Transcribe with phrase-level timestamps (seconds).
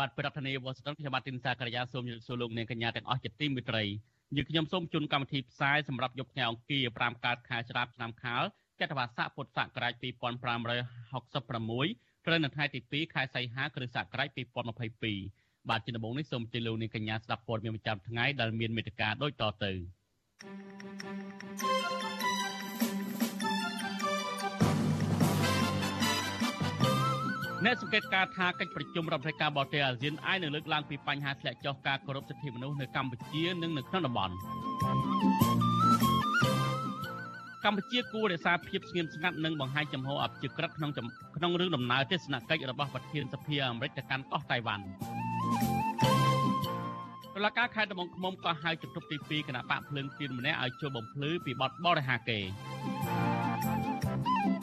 [0.00, 3.84] បាទប្រធានាធិបតី Washington ខ្ញុំបាទទីនសាករិយាសូមជម្រាបសួរលោកអ្នកកញ្ញាទាំងអស់ជាទីមេត្រី
[4.36, 8.42] យើងខ្ញុំសូមជូនកម្មវិធីផ្សាយសម្រាប់យប់ថ្ងៃអង្គារ5កើតខែច្រាបឆ្នាំខាល
[8.80, 10.04] ចត្វាស័កពុទ្ធសករាជ2566
[12.26, 14.28] ត្រូវនៅថ្ងៃទី2ខែសីហាគ្រិស្តសករាជ
[14.98, 19.72] 2022បាទជាដំបូងនេះសូមជម្រាបលោកអ្នកកញ្ញាស្ដាប់ព័ត៌មានប្រចាំថ្ងៃដែលមានមេត្តាដូចតទៅ
[27.64, 34.34] អ្នកសង្កេតការថាកិច្ចប្រជុំរដ្ឋាភិការបរទេសអាស៊ានអាចនឹងលើកឡើងពីបញ្ហាធ្លាក់ចុះការគោរពសិទ្ធិមនុស្សនៅកម្ពុជានិងនៅក្នុងតំបន់
[37.64, 40.90] កម្ពុជាគួររក្សាភាពស្ងៀមស្ងាត់និងបង្ហាញចំហអព្យាក្រឹតក្នុង
[41.36, 44.84] ក្នុងរឿងដំណើរទស្សនកិច្ចរបស់ប្រធានសភាអាមេរិកទៅកាន់កោះតៃវ៉ាន់
[47.34, 52.38] តុលាការខេត្តត្បូងឃ្មុំក៏ហៅជំទប់ទី2គណៈបកភ្លើងទៀនម្នាក់ឲ្យជួយបំភ្លឺពីបទបរិហាកេ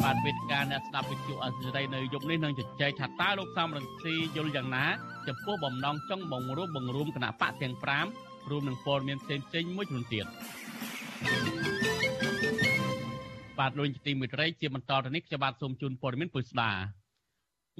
[0.08, 4.86] បាទវេទិកាអ្នកស្ដាប់វិទ្យុអសិរ័យនៅយប់នេះនឹងជជែកថាតើលោកសំរងស៊ីយល់យ៉ាងណា
[5.27, 7.75] ចំពោះបំណងចង់បង្រួបបង្រួមគណៈបកទាំង
[8.11, 10.25] 5រួមនឹងព័ត៌មានផ្សេងៗមួយចំនួនទៀត
[13.59, 16.71] បាទលោកជាទីមេត្រីជាបន្តទៅនេះខ្ញុំបាទសូមជូនព័ត៌មានពុស្ដា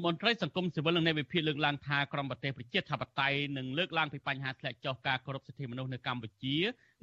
[0.06, 6.56] មន្ត្រីសង្គមស៊ីវិលនិងអ្នកវិភាគលើកឡើងថាក្រមប្រទេសប្រជាធិបតេយ្យនឹងលើកឡើងពីបញ្ហាធ្លាក់ចុះការគោរពសិទ្ធិមនុស្សនៅកម្ពុជា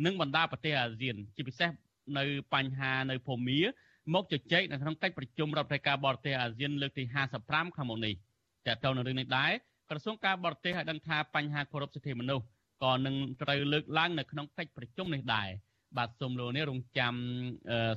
[0.05, 1.71] និងបណ្ដាប្រទេសអាស៊ាន ជាពិសេស
[2.19, 3.61] នៅបញ្ហានៅភូមា
[4.13, 7.05] មកជជែកនៅក្នុងកិច្ចប្រជុំរដ្ឋាភិការបរទេសអាស៊ានលើកទី
[7.41, 8.15] 55ខាងមុខនេះ
[8.67, 9.53] តើតើនៅរឿងនេះដែរ
[9.91, 12.45] ក្រសួងការបរទេសឲ្យដឹងថាបញ្ហាគោរពសិទ្ធិមនុស្ស
[12.85, 15.49] ក៏នឹងត្រូវលើកឡើងនៅក្នុងកិច្ចប្រជុំនេះដែរ
[15.97, 17.15] បាទសូមលោកនេះរងចាំ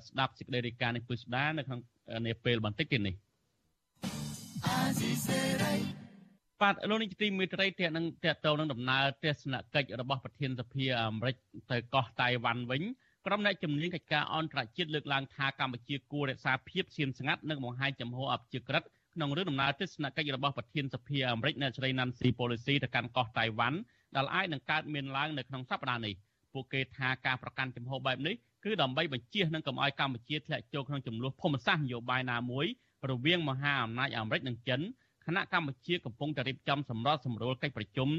[0.07, 1.79] ស្ដាប់សេចក្តីរាយការណ៍នេះពុស្ដានៅក្នុង
[2.27, 3.15] នាពេលបន្តិចទៀតនេះ
[6.61, 11.35] បាទលោកនេះទីមេត្រីតេនឹងតេតទៅនឹងដំណើរទស្សនកិច្ចរបស់ប្រធានសភាអាមេរិក
[11.71, 12.83] ទៅកោះតៃវ៉ាន់វិញ
[13.29, 18.83] ក្រុមអ្នកជំនាញកិច្ចការអន្តរជាតិលើកឡើងថាកម្ពុជាគួររក្សាភាពស្ងៀមស្ងាត់និងបង្ហាញចំហអព្យាក្រឹត
[19.15, 23.77] ក្នុងរឿងដំណើរទស្សនកិច្ចរបស់ប្រធានសភាអាមេរិកអ្នកស្រី Nancy Pelosi ទៅកាន់កោះតៃវ៉ាន់
[24.15, 26.13] ដែលអាចនឹងកើតមានឡើងនៅក្នុងសប្តាហ៍នេះ
[26.53, 32.65] ពួកគេថាការប្រកាន់ចំហបែបនេះគឺដើម្បីបញ្ជានិងកុំឲ្យកម្ពុជាធ្លាក់ចូលក្នុងចំនួនភូមិសាស្ត្រនយោបាយណាមួយ
[33.09, 34.81] រវាងមហាអំណាចអាមេរិកនិងចិន
[35.25, 38.09] គណៈកម្ពុជាកំពុងតែរៀបចំសម្របសម្រួលកិច្ចប្រជុំ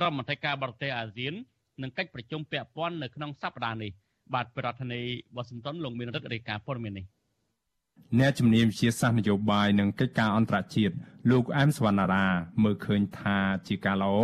[0.00, 1.34] រដ្ឋមន្ត្រីការបរទេសអាស៊ាន
[1.82, 3.92] និងកិច្ចប្រជុំពាក់ព័ន្ធនៅក្នុងសប្តាហ៍នេះ។
[4.34, 7.06] បាទប្រធានាធិបតីវ៉ាស៊ីនតោនលោកមានរដ្ឋរាយការណ៍ព័ត៌មាននេះ
[8.18, 10.94] អ្នកជំនាញវិជាសាស្ត្រនយោបាយនិងកិច្ចការអន្តរជាតិ
[11.30, 12.26] លោកអែមសវណ្ណារា
[12.62, 13.38] មើលឃើញថា
[13.68, 14.16] ជាការល្អ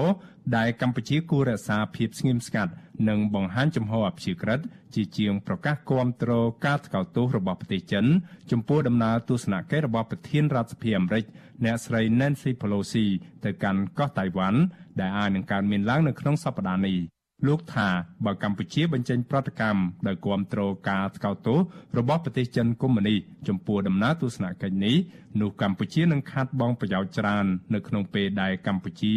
[0.56, 2.72] ដែលកម្ពុជាគួររក្សាភាពស្ងៀមស្ងាត់
[3.08, 4.60] និងបង្ហាញចំហអព្យាក្រឹត
[4.94, 6.32] ជាជាងប្រកាសគាំទ្រ
[6.66, 8.06] ការថ្កោលទោសរបស់ប្រទេសចិន
[8.50, 11.24] ចំពោះដំណើរទស្សនកិច្ចរបស់ប្រធានរដ្ឋសភាអាមេរិក
[11.64, 13.06] អ្នកស្រី Nancy Pelosi
[13.44, 14.60] ទៅកាន់កោះតៃវ៉ាន់
[15.00, 16.98] ដែលអាចនឹងកើតមានឡើងនៅក្នុងសប្តាហ៍នេះ
[17.46, 17.88] លោកថា
[18.24, 21.58] បើកម្ពុជាបញ្ចេញប្រតិកម្មដោយគាំទ្រការស្កោតទោស
[21.98, 23.18] របស់ប្រទេសចិនកុម្មុយនីស
[23.48, 24.96] ចំពោះដំណើរទស្សនកិច្ចនេះ
[25.40, 29.14] នោះកម្ពុជានឹងខាត់បងប្រយោជន៍ច្រើននៅក្នុងពេលដែលកម្ពុជា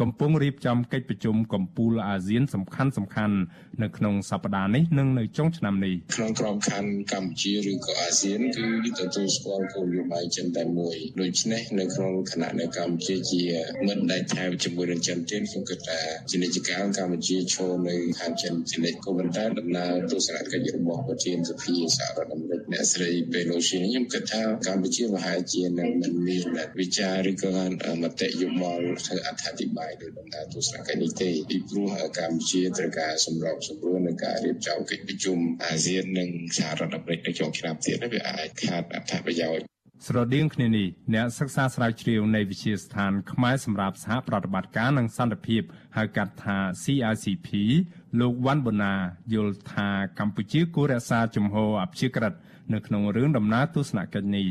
[0.00, 3.36] កំពុងរៀបចំកិច្ចប្រជុំកម្ពុជាអាស៊ានសំខាន់សំខាន់
[3.82, 8.66] នៅក្នុងសប្តាហ៍នេះនិងនៅចុងឆ្នាំនេះក្នុងក្របខ័ណ្ឌកម្ពុជាឬក៏អាស៊ានគឺ
[8.98, 13.42] ទទួលស្គាល់គោលនយោបាយចិនតែមួយដូច្នេះនៅក្នុងគណៈនៅកម្ពុជាជា
[13.86, 16.00] មិត្តដែលថែមជាមួយនឹងចិនទៀតខ្ញុំគិតថា
[16.30, 26.44] ជានិច្ចកាលកម្ពុជាឈរនៅខាងចិនជានិច្ចក៏ប៉ុន្តែដំណើរទស្សនកិច្ចរបស់ប្រធានសភាសហរដ្ឋអាមេរិក អ្នកស្រី Pelosi ខ្ញុំគិតថាកម្ពុជាប្រហែលជានឹងមិនមាន
[26.80, 27.54] វិចារឬក៏
[28.02, 31.88] មតិយោបល់ធ្វើអត្ថាធិប្បាយបាយដោយដំណើរទស្សនកិច្ចនេះទេពីព្រោះ
[32.18, 39.64] កម្ពុជាត្រូវការសម្របសម្រួលនឹងការរៀបចំកិច្ចប្រជុំអាស៊ាននិងសហរដ្ឋអាមេរិកនៅចុងឆ្នាំទៀតវាអាចខាតអត្ថប្រយោជន៍
[40.06, 45.62] ស្រដៀងគ្នានេះអ្នកសិក្សាស្រាវជ្រាវនៃវិទ្យាស្ថានខ្មែរសម្រាប់សហប្រតិបត្តិការនិងសន្តិភាព
[45.96, 47.48] ហៅកាត់ថា CICP
[48.20, 48.94] លោកវ៉ាន់បូណា
[49.34, 49.88] យល់ថា
[50.18, 52.34] កម្ពុជាគួររក្សាជំហរអព្យាក្រឹត
[52.74, 54.46] នៅក្នុងរឿងដំណើរទស្សនកិច្ចនេះ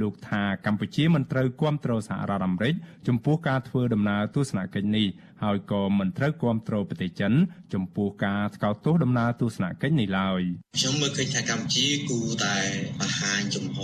[0.00, 2.74] លោកថាកម្ពុជាមិនត្រូវគាំទ្រសហរដ្ឋអាមេរិក
[3.08, 5.06] ចំពោះការធ្វើដំណើរទស្សនកិច្ចនេះ
[5.44, 7.32] ហើយក៏មិនត្រូវគាំទ្រប្រទេសចិន
[7.74, 10.40] ចំពោះការថ្កោលទោសដំណើរទស្សនកិច្ចនេះឡើយ
[10.78, 12.56] ខ្ញុំមើលឃើញថាកម្ពុជាគួរតែ
[13.00, 13.78] បង្ហាញចំហ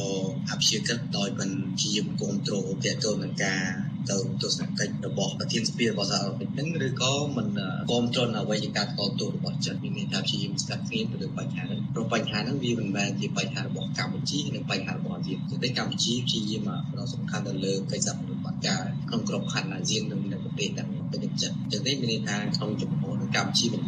[0.50, 2.54] អព្យាក្រឹតដោយបញ្ជាគាំទ្រ
[2.84, 3.64] ទាក់ទងនឹងការ
[4.10, 7.48] ទៅទស្សនកិច្ចរបស់ប្រធានសភារបស់សហរដ្ឋអាមេរិកនឹងឬក៏មិន
[7.90, 23.82] គាំទ្រនៅអ្វីជាការថ្កោលទោសរបស់ចិនមានន័យថាព្យាយាមស្កាត់គ្នាទៅលើបញ្ហានេះព្រោះបញ្ហាហ្នឹងវាមិនមែនជាបញ្ហារបស់កម្ពុជានិងបញ្ហារបស់អាស៊ានទេកម្ពុជាព្យាយាមផ្ដោតសំខាន់ទៅលើកិច្ចសហប្រតិបត្តិការក្នុងក្របខ័ណ្ឌអាស៊ាននិងនៅប្រ ទេសទាំងពេញចិត្តចឹងទេមានន័យថាក្នុងចំពោះកម្ពុជាមិន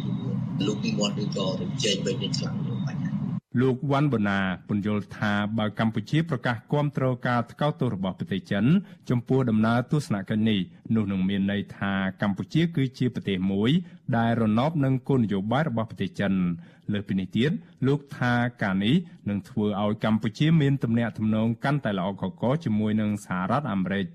[0.65, 1.47] លោកមាត់ឬក៏
[1.83, 2.55] ជែកវិញនេះខ្លាំង
[2.87, 3.17] បញ្ហា
[3.61, 8.65] លោកវ៉ាន់បូណាពន្យល់ថាបើកម្ពុជាប្រកាសគាំទ្រការថ្កោលទោសរបស់ប្រទេសចិន
[9.09, 10.59] ចំពោះដំណើរទស្សនកិច្ចនេះ
[10.95, 13.71] នោះនឹងមានន័យថាកម្ពុជាគឺជាប្រទេសមួយ
[14.17, 16.33] ដែលរណបនឹងគោលនយោបាយរបស់ប្រទេសចិន
[16.93, 17.51] លើសពីនេះទៀត
[17.87, 18.33] លោកថា
[18.63, 18.95] ការនេះ
[19.29, 24.05] នឹងធ្វើឲ្យកម្ពុជាមានទំនាក់ទំនងកាន់តែល្អកកជាមួយនឹងសហរដ្ឋអាមេរិក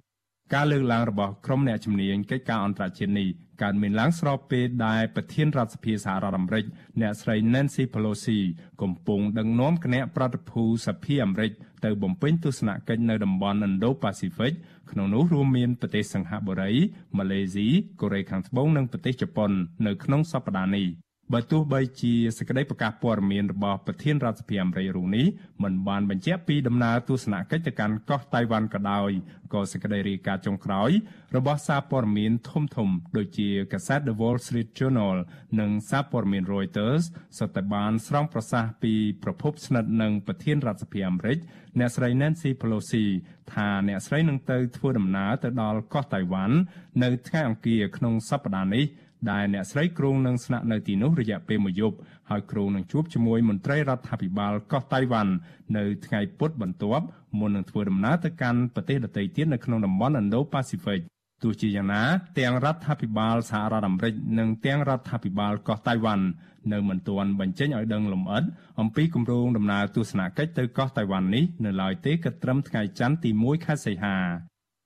[0.54, 3.28] ការលើកឡើងរបស់ក្រុមអ្នកជំនាញកិច្ចការអន្តរជាតិនេះ
[3.62, 6.64] កើតមានឡើងស្របពេលដែលប្រធានរដ្ឋសភាសហរដ្ឋអាមេរិក
[7.00, 8.38] អ្នកស្រី Nancy Pelosi
[8.82, 11.52] កំពុងដឹកនាំគណៈប្រតិភូសភាអាមេរិក
[11.84, 14.52] ទៅបំពេញទស្សនកិច្ចនៅតំបន់ Indo-Pacific
[14.90, 16.72] ក្នុងនោះរួមមានប្រទេសសិង្ហបុរី
[17.18, 17.68] ម៉ាឡេស៊ី
[18.00, 19.50] កូរ៉េខាងត្បូងនិងប្រទេសជប៉ុន
[19.86, 20.86] នៅក្នុងសប្តាហ៍នេះ
[21.32, 25.26] បើទោះបីជាសេចក្តីប្រកាសព័ត៌មានរបស់ប្រធានរដ្ឋសភាអាមេរិករូនេះ
[25.62, 29.10] មិនបានបញ្ជាក់ពីដំណើរទស្សនកិច្ចទៅកាន់កោះតៃវ៉ាន់ក៏ដោយ
[29.52, 30.90] ក៏សេចក្តីរាយការណ៍ចុងក្រោយ
[31.36, 35.16] របស់សារព័ត៌មានធំធំ ដូចជាកាសែត The Wall Street Journal
[35.60, 37.02] និងសារព័ត៌មាន Reuters
[37.38, 41.38] សុទ្ធតែបានស្រង់ប្រសាសន៍ពីប្រភពស្និទ្ធនឹងប្រធានរដ្ឋសភាអាមេរិក
[41.78, 43.04] អ្នកស្រី Nancy Pelosi
[43.52, 46.56] ថាអ្នកស្រីនឹងទៅធ្វើដំណើរទៅដល់កោះតៃវ៉ាន់
[47.02, 48.84] នៅថ្ងៃអង្គារក្នុងសប្តាហ៍នេះ
[49.30, 51.96] ដែលអ្នកស្រីគ្រងនឹងស្នាក់នៅទីនោះរយៈពេលមួយយប់
[52.30, 55.32] ហើយគ្រងនឹងជួបជាមួយមន្ត្រីរដ្ឋាភិបាលកោះតៃវ៉ាន់
[55.76, 57.04] នៅថ្ងៃពុធបន្ទាប់
[57.38, 61.00] មុននឹងធ្វើដំណើរទៅកាន់ប្រទេសដទៃទៀតនៅក្នុងតំបន់ Indo-Pacific
[61.42, 62.02] ទោះជាយ៉ាងណា
[62.38, 66.24] ទាំងរដ្ឋាភិបាលសហរដ្ឋអាមេរិកនិងទាំងរដ្ឋាភិបាលកោះតៃវ៉ាន់
[66.72, 68.44] នៅមិនទាន់បញ្ចេញឲ្យដឹងលម្អិត
[68.80, 74.16] អំពីគម្រោងដំណើរទស្សនកិច្ចទៅកោះតៃវ៉ាន់នេះនៅឡើយទេគិតត្រឹមថ្ងៃច័ន្ទទី1ខែសីហា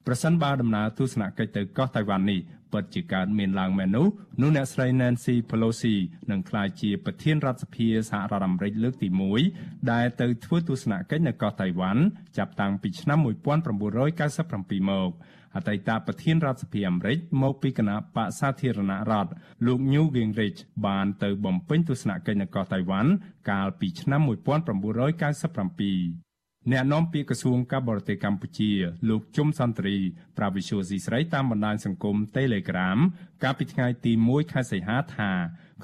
[0.06, 2.40] ប្រសិនបើដំណើរទស្សនកិច្ចទៅកោះតៃវ៉ាន់នេះ
[2.72, 4.06] ពិតជាកើតមានឡើងមែននោះ
[4.42, 5.94] នោះអ្នកស្រី Nancy Pelosi
[6.30, 9.08] នឹងក្លាយជាប្រធានរដ្ឋសភាសហរដ្ឋអាមេរិកលើកទី
[9.48, 12.02] 1ដែលទៅធ្វើទស្សនកិច្ចនៅកោះតៃវ៉ាន់
[12.38, 15.10] ចាប់តាំងពីឆ្នាំ1997មក
[15.56, 19.30] អតីតប្រធានរដ្ឋសភាអាមេរិកមកពីគណៈបកសាធារណរដ្ឋ
[19.66, 23.10] លោក Newt Gingrich បានទៅបំពេញទស្សនកិច្ចនៅកោះតៃវ៉ាន់
[23.50, 26.25] កាលពីឆ្នាំ1997
[26.72, 28.70] អ្នកនាំពាក្យក្រសួងការបរទេសកម្ពុជា
[29.08, 29.96] លោកជុំសន្តិរី
[30.36, 32.98] ប្រាវិសុយស៊ីស្រីតាមបណ្ដាញសង្គម Telegram
[33.42, 35.30] កាលពីថ្ងៃទី1ខែសីហាថា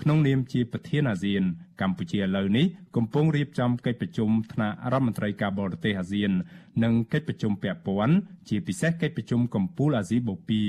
[0.00, 1.42] ក្នុងនាមជាប្រធានអាស៊ាន
[1.80, 6.30] កម្ពុជាឥឡូវនេះកំពុងរៀបចំកិច្ចប្រជុំថ្នាក់រដ្ឋមន្ត្រីការបរទេសអាស៊ាន
[6.84, 8.16] និងកិច្ចប្រជុំពាក់ព័ន្ធ
[8.48, 10.66] ជាពិសេសកិច្ចប្រជុំកំពូលអាស៊ីបូព៌ា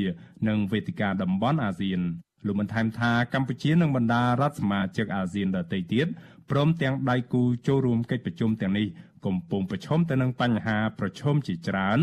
[0.48, 2.02] និងវេទិកាតំបន់អាស៊ាន
[2.46, 6.08] លោកបានថែមថាកម្ពុជានិងបណ្ដារដ្ឋសមាជិកអាស៊ានដទៃទៀត
[6.52, 8.88] ព្រមទាំងដៃគូចូលរួមកិច្ចប្រជុំទាំងនេះ
[9.26, 12.00] កំពុងប្រឈមទៅនឹងបញ្ហាប្រឈមជាច្រើន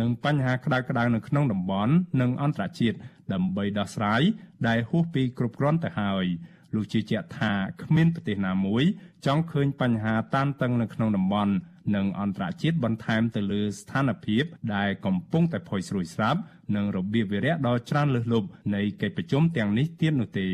[0.00, 2.96] និងបញ្ហាក្តៅក្តៅនៅក្នុងតំបន់និងអន្តរជាតិ
[3.32, 4.22] ដើម្បីដោះស្រាយ
[4.68, 6.26] ដែលហួសពីគ្រប់គ្រាន់ទៅហើយ
[6.74, 7.52] លោកជឿជាក់ថា
[7.82, 8.84] គ្មានប្រទេសណាមួយ
[9.26, 11.52] ចង់ឃើញបញ្ហាតានតឹងនៅក្នុងតំបន់
[11.94, 14.44] និងអន្តរជាតិបន្ថែមទៅលើស្ថានភាព
[14.74, 16.40] ដែលកំពុងតែផុយស្រួយស្រាប់
[16.76, 20.48] និងរបៀបវារៈដ៏ច្រើនលើសលប់នៃកិច្ចប្រជុំទាំងនេះទៀតនោះទេ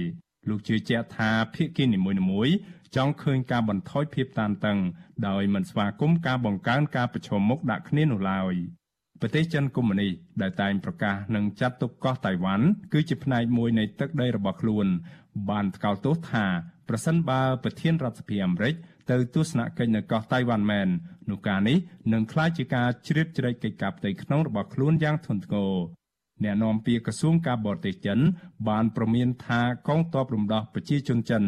[0.49, 1.99] លោកជឿជាក់ថាភាគីនី
[2.31, 2.55] មួយៗ
[2.97, 4.79] ចង់ឃើញការបន្ថយភាពតានតឹង
[5.29, 8.55] ដោយមិនស្វាគមន៍ការបង្កើនការប្រឈមមុខដាក់គ្នានោះឡើយ
[9.21, 10.13] ប្រទេសចិនកុម្មុយនីស
[10.43, 14.87] ដែលតែងប្រកាសនឹងចាត់ទុកកោះតៃវ៉ាន់គឺជាផ្នែកមួយនៃទឹកដីរបស់ខ្លួន
[15.51, 16.47] បានថ្កោលទោសថា
[16.89, 18.75] ប្រសិនបើប្រធានរដ្ឋសភាអាមេរិក
[19.11, 20.89] ទៅទស្សនកិច្ចនៅកោះតៃវ៉ាន់មែន
[21.31, 21.79] នោះការនេះ
[22.13, 25.75] នឹងក្លាយជាការជ្រៀតជ្រែកកិច្ចការផ្ទៃក្នុងរបស់ខ្លួនយ៉ាងធ្ងន់ធ្ងរ
[26.45, 28.19] អ្នកនាំពាក្យក្រសួងការបរទេសចិន
[28.69, 31.43] បានប្រមានថាកងទ័ពរំដោះប្រជាជនចិន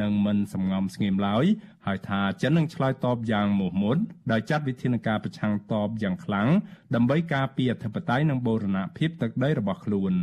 [0.00, 1.44] នឹងមិនសំងំស្ងៀមឡើយ
[1.86, 3.96] ហើយថាចិននឹងឆ្លើយតបយ៉ាងមោះមុត
[4.32, 6.48] ដោយចាត់វិធានការប្រឆាំងតបយ៉ាងខ្លាំង
[6.94, 10.14] ដើម្បីការពារអធិបតេយ្យនិងបូរណភាពទឹកដីរបស់ខ្លួន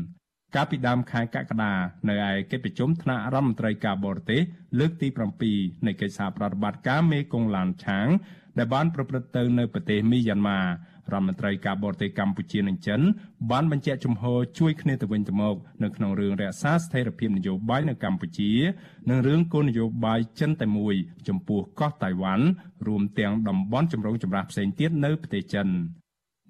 [0.55, 1.73] កាលពីដើមខែកក្កដា
[2.09, 4.41] នៅឯកិច្ចប្រជុំថ្នាក់រដ្ឋមន្ត្រីការបរទេស
[4.79, 5.07] លើកទី
[5.47, 8.07] 7នៃកិច្ចសហប្រតិបត្តិការមេគង្គឡានឆាង
[8.57, 10.65] ដែលបានប្រព្រឹត្តទៅនៅប្រទេសមីយ៉ាន់ម៉ារ
[11.13, 13.01] ដ្ឋមន្ត្រីការបរទេសកម្ពុជានិងចិន
[13.51, 18.51] បានបញ្ជាក់ជំហរជួយគ្នាទៅវិញទៅមកនៅក្នុងរឿងរក្សាស្ថិរភាពនយោបាយនៅកម្ពុជា
[19.09, 20.95] និងរឿងគោលនយោបាយចិនតែមួយ
[21.27, 22.45] ចំពោះកោះតៃវ៉ាន់
[22.87, 25.69] រួមទាំងតំបន់ចម្រុងចម្រាស់ផ្សេងទៀតនៅប្រទេសចិន។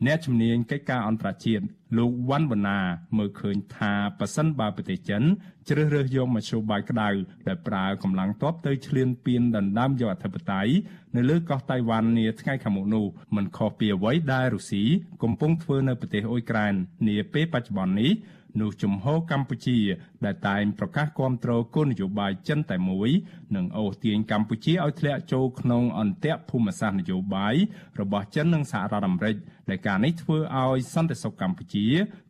[0.05, 1.63] អ្នកជំនាញកិច្ចការអន្តរជាតិ
[1.97, 2.79] លោកវ៉ាន់វណ្ណា
[3.17, 5.23] មើលឃើញថាប៉ះសិនបើប្រទេសចិន
[5.69, 7.09] ជ្រើសរើសយកមធ្យោបាយក្តៅ
[7.47, 10.71] ដែលប្រើកម្លាំងទ័ពទៅឈ្លានពានដណ្ដើមយកអធិបតេយ្យ
[11.15, 13.05] នៅលើកោះតៃវ៉ាន់នាថ្ងៃខាងមុខនោះ
[13.35, 14.83] មិនខុសពីអ្វីដែលរុស្ស៊ី
[15.23, 16.73] កំពុងធ្វើនៅប្រទេសអ៊ុយក្រែន
[17.07, 18.11] នាពេលបច្ចុប្បន្ននេះ
[18.59, 19.79] នោះជំហរកម្ពុជា
[20.25, 23.09] ដែលតែងប្រកាសគាំទ្រគោលនយោបាយចិនតែមួយ
[23.55, 27.55] នឹងអូសទាញកម្ពុជាឲ្យធ្លាក់ចូលក្នុងអន្ទាក់ភូមិសាស្ត្រនយោបាយ
[27.99, 29.35] របស់ចិននិងសហរដ្ឋអាមេរិក
[29.69, 31.85] ដែលការនេះធ្វើឲ្យសន្តិសុខកម្ពុជា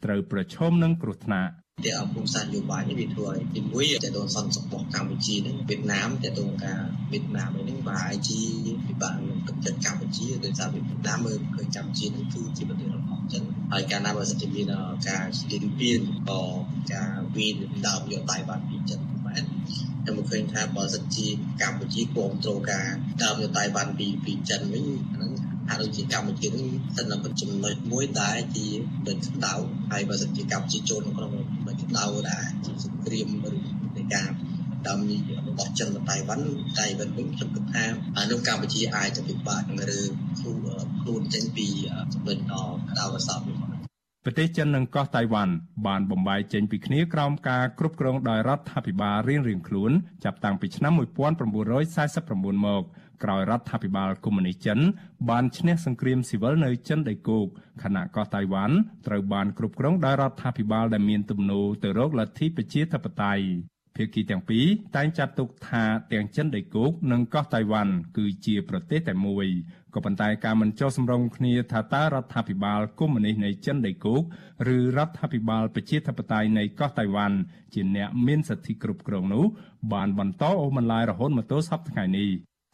[0.05, 1.51] ត្រូវប្រឈមនឹងគ្រោះថ្នាក់
[1.85, 8.29] តែអភូមិសាស្ត្រនយោបាយនេះវាធ្វើឲ្យទីមួយតើតងសន្តិសុខរបស់កម្ពុជានេះវៀតណាមតើតងការវៀតណាមនេះបាទ IG
[8.87, 14.65] ពិ បាកនឹងទឹកចិត្តកម្ពុជាដោយសារវាតាមមើលឃើញកម្ពុជានឹងគឺជាប្រទេសរបស់ចិនហើយកាលណាបើសិនជាមាន
[15.07, 16.41] ការឈ្លានពានក៏
[16.93, 19.43] ការវិនិដើមយកដៃបានពីចិនមែន
[20.03, 21.27] ខ្ញុំឃើញថាបើសិនជា
[21.61, 22.87] កម្ពុជាគ្រប់គ្រងការ
[23.23, 25.31] ដើមយកដៃបានពីពីចិនវិញហ្នឹង
[25.67, 28.67] ហាក់ដូចជាកម្ពុជានឹងស្ថិតនៅចំណុចមួយដែលជា
[29.07, 29.53] ដូចដៅ
[29.91, 31.31] ហើយបើសិនជាកម្ពុជាចូលក្នុង
[31.67, 33.51] ដូចដៅដែរជាសង្គ្រាមឬ
[33.97, 34.29] នៃការ
[34.87, 34.99] ដើម
[35.47, 36.45] របស់ចិនទៅតៃវ៉ាន់
[36.79, 37.83] តៃវ៉ាន់វិញខ្ញុំគិតថា
[38.17, 39.61] អានោះកម្ពុជាអាចจะពិបាក
[39.97, 39.99] ឬ
[40.39, 40.57] ខ្លួន
[41.01, 41.67] ខ្លួនចេញពី
[42.13, 43.71] ចំណុចដល់ដៅអសរ
[44.25, 45.53] ប្រទេសចិននិងកោះតៃវ៉ាន់
[45.87, 49.91] បានបំបែកចេញពីគ្នាក្រោមការគ្រប់គ្រងដោយរដ្ឋាភិបាលរៀងៗខ្លួន
[50.23, 52.83] ចាប់តាំងពីឆ្នាំ1949មក
[53.23, 54.79] ក្រោយរដ្ឋាភិបាលកុម្មុយនីសចិន
[55.29, 57.47] បានឈ្នះសង្គ្រាមស៊ីវិលនៅចិនដីគោក
[57.83, 58.75] ខណៈកោះតៃវ៉ាន់
[59.07, 63.45] ត្រូវបានគ្រប់គ្រងដោយរដ្ឋាភិបាលដែលមានទំនោរទៅរកលទ្ធិប្រជាធិបតេយ្យ
[63.95, 69.47] ភាគីទាំងពីរតែងចាត់ទុកថាទាំងចិនដីគោកនិងកោះតៃវ៉ាន់គឺជាប្រទេសតែមួយ
[69.93, 74.21] ក៏ប៉ុន្តែការមិនចុះសម្រុងគ្នាថាតើរដ្ឋាភិបាលកុម្មុយនីសនៃចិនដីគោក
[74.75, 77.37] ឬរដ្ឋាភិបាលប្រជាធិបតេយ្យនៃកោះតៃវ៉ាន់
[77.73, 79.45] ជាអ្នកមានសិទ្ធិគ្រប់គ្រងនោះ
[79.93, 82.29] បានបន្តអូសបន្លាយរហូតមកទល់សប្តាហ៍នេះ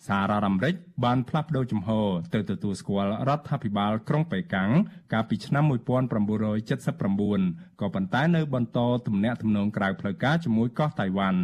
[0.06, 0.74] សាររដ្ឋអាមេរិក
[1.04, 4.72] បានផ្លាស់ប្តូរជំហរទៅទទួលស្គាល់រដ្ឋាភិបាលក្រុងប៉េកាំង
[5.14, 11.42] កាលពីឆ្នាំ1979ក៏ប៉ុន្តែនៅបន្តទំនាក់ទំនងក្រៅផ្លូវការជាមួយកោះតៃវ៉ាន់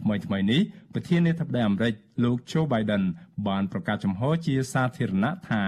[0.00, 0.60] ថ្មីថ្មីនេះ
[0.92, 1.94] ប្រធានាធិបតីអាមេរិក
[2.24, 3.04] លោក Joe Biden
[3.48, 5.62] បានប្រកាសចំហជាសាធារណៈថា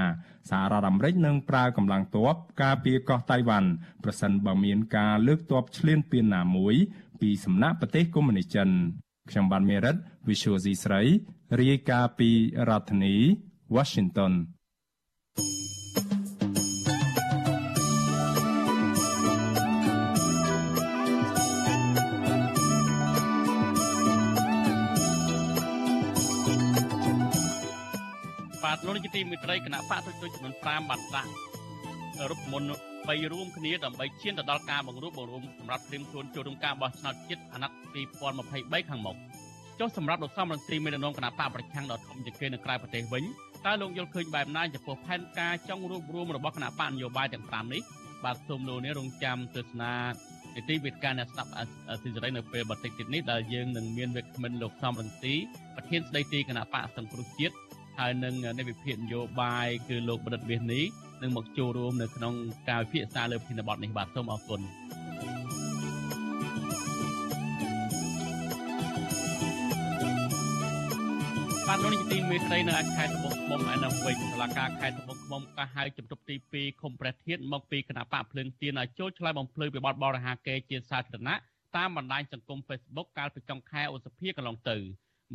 [0.51, 3.69] សហរដ្ឋអាមេរិកនឹងប្រើកម្លាំងទ័ពការពារកោះតៃវ៉ាន់
[4.05, 6.75] ប្រសិនបើមានការលើកទ័ពឈ្លានពានណាមួយ
[7.21, 8.69] ពីសំណាក់ប្រទេសកុម្មុយនីសចិន
[9.31, 9.97] ខ្ញុំបានមេរិត
[10.29, 11.03] Visual C ស្រី
[11.57, 12.31] រាយការណ៍ពី
[12.69, 13.15] រដ្ឋធានី
[13.75, 14.33] Washington
[28.63, 31.31] បាទលោកនាយកទីមេត្រីគណៈបកទុច្ចចំនួន5បានដាក់
[32.31, 38.03] រូបមន្ត3រួមគ្នាដើម្បីឈានទៅដល់ការបង្រួបបង្រួមសម្រាប់ត្រៀមខ្លួនចូលរួមការបោះឆ្នោតជាតិអាណត្តិ
[38.85, 39.19] 2023ខាងមុខ
[39.81, 43.25] ចុះសម្រាប់លោកសំរងស៊ីមេដឹកនាំគណៈបកប្រឆាំងដ៏ធំជាងគេនៅក្រៅប្រទេសវិញ
[43.67, 47.83] តើលោកយល់ឃើញបែបណាចំពោះផែនការចង់រួបរวมរបស់គណៈបកនយោបាយទាំង5នេះ
[48.25, 49.95] បាទសូមលោកនេះរងចាំទស្សនា
[50.57, 51.51] នីតិវិទ្យាអ្នកស្ដាប់
[52.03, 55.35] ស៊ីសេរីនៅពេលបន្តិចទៀតនេះដែលយើងនឹងមានវិក្កាមិនលោកសំរងស៊ី
[55.77, 57.55] ប្រធានស្ដីទីគណៈបកសង្គ្រោះជាតិ
[57.99, 60.85] ហើយនឹងនៃវិភាគនយោបាយគឺលោកបដិទ្ធវិសនេះ
[61.23, 62.35] នឹងមកចូលរួមនៅក្នុង
[62.69, 64.61] ការវិភាសាលើប្រធានបទនេះបាទសូមអរគុណ
[71.71, 81.37] បាទលោកនាយកទីមេត្រីនៅខេត្តត្បូងឃ្មុំឯនោះវិញតុលាការខេត្តត្បូងឃ្មុំក៏ហៅជំទប់ទី2ឃុំព្រះធាតុមកពីគណៈបកភ្លើងទៀនឲ្យចូលឆ្លើយបំភ្លឺពីបទបរិហាកេរជាសាធារណៈ
[81.77, 84.77] តាមបណ្ដាញសង្គម Facebook កាលពីចុងខែឧសភាកន្លងទៅ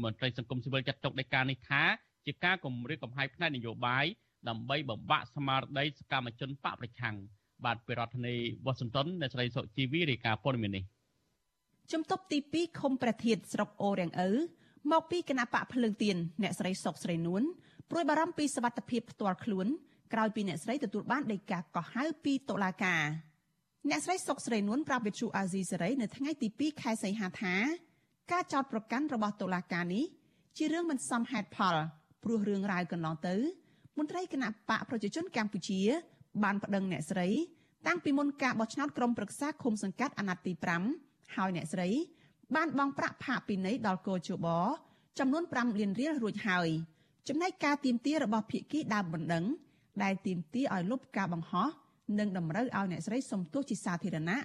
[0.04, 1.84] មន្ត្រីសង្គមស៊ីវិលចាត់ទុកដីកានេះថា
[2.26, 4.06] ជាការគម្រាមកំហែងផ្នែកនយោបាយ
[4.50, 7.16] ដើម្បីបំបាក់ស្មារតីសកម្មជនបកប្រឆាំង
[7.66, 8.36] បាទពីរដ្ឋធានី
[8.66, 10.84] វ៉ាស៊ីនតោនអ្នកស្រីសុជីវីរាយការណ៍ព័ត៌មាននេះ
[11.92, 14.30] ជំទប់ទី2ឃុំប្រធានស្រុកអូរៀងឪ
[14.92, 17.44] មកពីគណៈបកភ្លើងទៀនអ្នកស្រីសុកស្រីនួន
[17.92, 19.68] ព្រួយបារម្ភពីសវត្ថិភាពផ្ទាល់ខ្លួន
[20.14, 23.04] ក្រោយពីអ្នកស្រីទទួលបានដីកាកោះហៅពីតុលាការ
[23.90, 27.56] អ្នកស្រីសុកស្រីនួនប្រាប់វិទ្យុអាស៊ីសេរីនៅថ្ងៃទី2ខែសីហាថា
[28.32, 30.06] ការចោទប្រកាន់របស់តុលាការនេះ
[30.58, 31.76] ជារឿងមិនសមហេតុផល
[32.24, 33.36] ព្រោះរឿងរ៉ាវកន្លងទៅ
[33.98, 35.82] មន្ត្រីគណៈបកប្រជាជនកម្ពុជា
[36.44, 37.28] បានប្តឹងអ្នកស្រី
[37.88, 40.54] តាំងពីមុនការបោះឆ្នោតក្រុមប្រឹក្សាឃុំសង្កាត់អាណត្តិទី
[40.96, 41.90] 5ហើយអ្នកស្រី
[42.56, 44.48] បានបង់ប្រាក់ផាកពិន័យដល់កោជប
[45.20, 46.68] ចំនួន5លានរៀលរួចហើយ
[47.28, 49.46] ចំណែកការទៀមទារបស់ភៀកគីដើមបណ្ដឹង
[50.04, 51.70] ដែលទៀមទាឲ្យលុបការបង្ហោះ
[52.20, 54.40] និងតម្រូវឲ្យអ្នកស្រីសុំទោសជាសាធារណៈ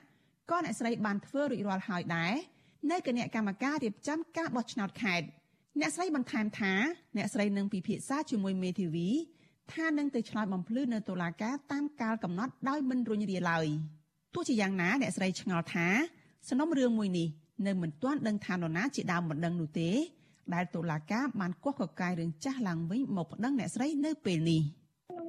[0.50, 2.33] ក៏អ្នកស្រីបានធ្វើរួចរាល់ហើយដែរ
[2.91, 5.27] នៅគណៈកម្មការរៀបចំការបោះឆ្នោតខេត្ត
[5.81, 6.73] អ្នកស្រីបន្ថែមថា
[7.17, 9.09] អ្នកស្រីនឹងពិភាក្សាជាមួយមេធាវី
[9.73, 13.67] ថានឹងទៅឆ្លើយបំភ្លឺនៅតុលាការតាមកាលកំណត់ដោយមិនរុញរាឡើយ
[14.35, 15.88] ទោះជាយ៉ាងណាអ្នកស្រីឆ្ងល់ថា
[16.49, 17.29] សំណុំរឿងមួយនេះ
[17.67, 19.91] នៅមិនទាន់ដឹងថានរណាជាដើមបណ្ដឹងនោះទេ
[20.55, 24.78] ដែលតុលាការបានគោះកកាយរឿងចាស់ឡើងវិញមកប្តឹងអ្នកស្រីនៅពេលនេះ។ខ្ញុំ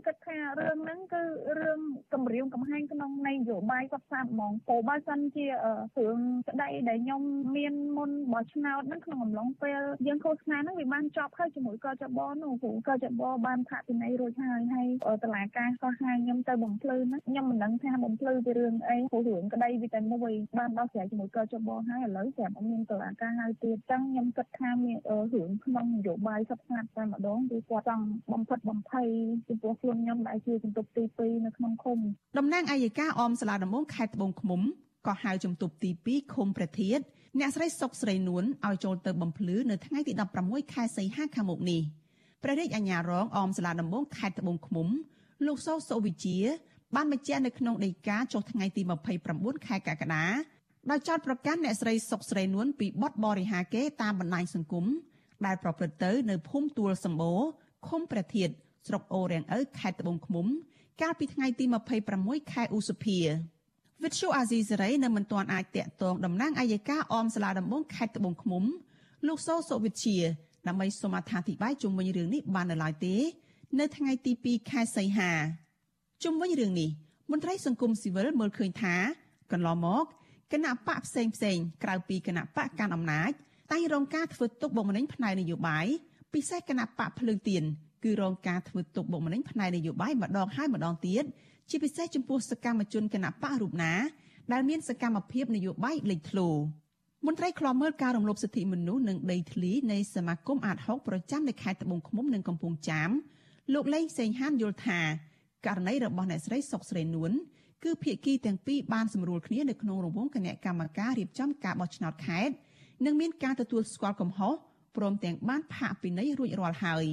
[0.08, 1.22] គិតថារឿងហ្នឹងគឺ
[1.60, 1.80] រឿង
[2.14, 7.22] កម្រាមកំហែងក្នុងនយោបាយគាត់សាហ្មងព្រោះបើសិនជារឿងស្ដីដែលខ្ញុំ
[7.58, 14.88] មានមុនបោះឆ្នោតហ្នឹងក្នុងអំឡុងពេលយើងឃោសនាហ្នឹងវាបានចប់ហើយជាមួយកចបនោះព្រោះកចបបានផាកពិន័យរួចហើយហើយ
[15.24, 24.98] តឡាការក៏ហៅខ្ញុំទៅបំភ្លឺហ្នឹងខ្ញុំមិនដឹងថាបំភ្លឺពីរឿងអីព្រោះរឿងក្តីវាតែមួយបានដោះស្រាយជាមួយកចបហើយឥឡូវស្រាប់អត់មានតឡាការហៅទៀតអញ្ចឹងខ្ញុំគិតថាមាន
[25.34, 29.08] រឿងក្នុងនយោបាយសັບស្ងាត់តែម្ដងគឺគាត់ចង់បំផិតបំភ័យ
[29.48, 31.98] ចំពោះខ្លួនខ្ញុំដែលជាជំទប់ទី2នៅក្នុងឃុំ
[32.38, 34.62] តំណាងអัยការអមសាលាដំបងខេត្តត្បូងឃ្មុំ
[35.08, 37.00] ក៏ហៅជំទប់ទី2ឃុំប្រធាត
[37.40, 41.82] អ្នកស្រីសុកស្រីនួនឲ្យចូលទៅបំភ្លឺនៅថ្ងៃទី16ខែសីហាខាងមុខនេះ
[42.44, 44.88] ព្រះរាជអាជ្ញារងអមសាលាដំបងខេត្តត្បូងឃ្មុំ
[45.46, 46.38] លោកសោសុវិជា
[46.96, 48.82] បានបញ្ជាក់នៅក្នុងដីកាចុះថ្ងៃទី
[49.26, 50.26] 29ខែកក្កដា
[50.90, 54.86] ដោយចោទប្រកាន់អ្នកស្រីសុកស្រីនួនពីបទបរិហាកេតាមបណ្ដាញសង្គម
[55.46, 57.42] ដែលប្រព្រឹត្តទៅនៅភូមិទួលសម្បូរ
[57.88, 58.54] ឃុំព្រះធាតុ
[58.88, 60.46] ស្រុកអូរៀងឪខេត្តត្បូងឃ្មុំ
[61.02, 61.66] កាលពីថ្ងៃទី
[62.10, 63.18] 26ខែឧសភា
[64.04, 68.64] វិទ្យុអាស៊ីសេរីនៅមិនទាន់អាចតាក់ទងតំណាងអัยការអមសាលាដំបងខេត្តត្បូងឃ្មុំ
[69.28, 70.18] លោកសោសុវិជា
[70.68, 73.16] ដើម្បីសូមអត្ថាធិប្បាយជុំវិញរឿងនេះបាននៅឡើយទេ
[73.80, 75.32] នៅថ្ងៃទី2ខែសីហា
[76.24, 76.90] ជុំវិញរឿងនេះ
[77.32, 78.96] មន្ត្រីសង្គមស៊ីវិលមើលឃើញថា
[79.52, 80.06] កន្លងមក
[80.52, 83.32] គណៈបកផ្សេងផ្សេងក្រៅពីគណៈបកកាន់អំណាច
[83.72, 85.86] តែងរងការធ្វើទុកបុកម្នេញផ្នែកនយោបាយ
[86.34, 87.64] ពិសេសគណៈបកភ្លើងទៀន
[88.04, 91.24] គឺរងការធ្វើទុកបុកម្នេញផ្នែកនយោបាយម្ដងហើយម្ដងទៀត
[91.70, 93.94] ជាពិសេសចំពោះសកម្មជនគណៈបករូបណា
[94.54, 96.50] ដែលមានសកម្មភាពនយោបាយលេចធ្លោ
[97.26, 103.10] មន្ត្រីខ្លំមើលការរំលោភសិទ្ធិមនុស្សនិងដីធ្លីនៃសមាគមអាត60ប្រចាំនៅខេត្តត្បូងឃ្មុំនិងកំពង់ចាម
[103.74, 105.00] លោកលេងសេងហានយល់ថា
[105.66, 107.32] ករណីរបស់អ្នកស្រីសុកស្រីនួន
[107.84, 112.56] គឺភាគីទាំងពីរបានសម្រួលគ្នានៅក្នុងរង្វង់គណៈកម្មការរៀបចំការបោះឆ្នោតខេត្ត
[113.06, 114.54] និងមានការទទួលស្គាល់កំហុស
[114.98, 117.06] ព្រមទាំងបានផាកពិន័យរួចរាល់ហើយ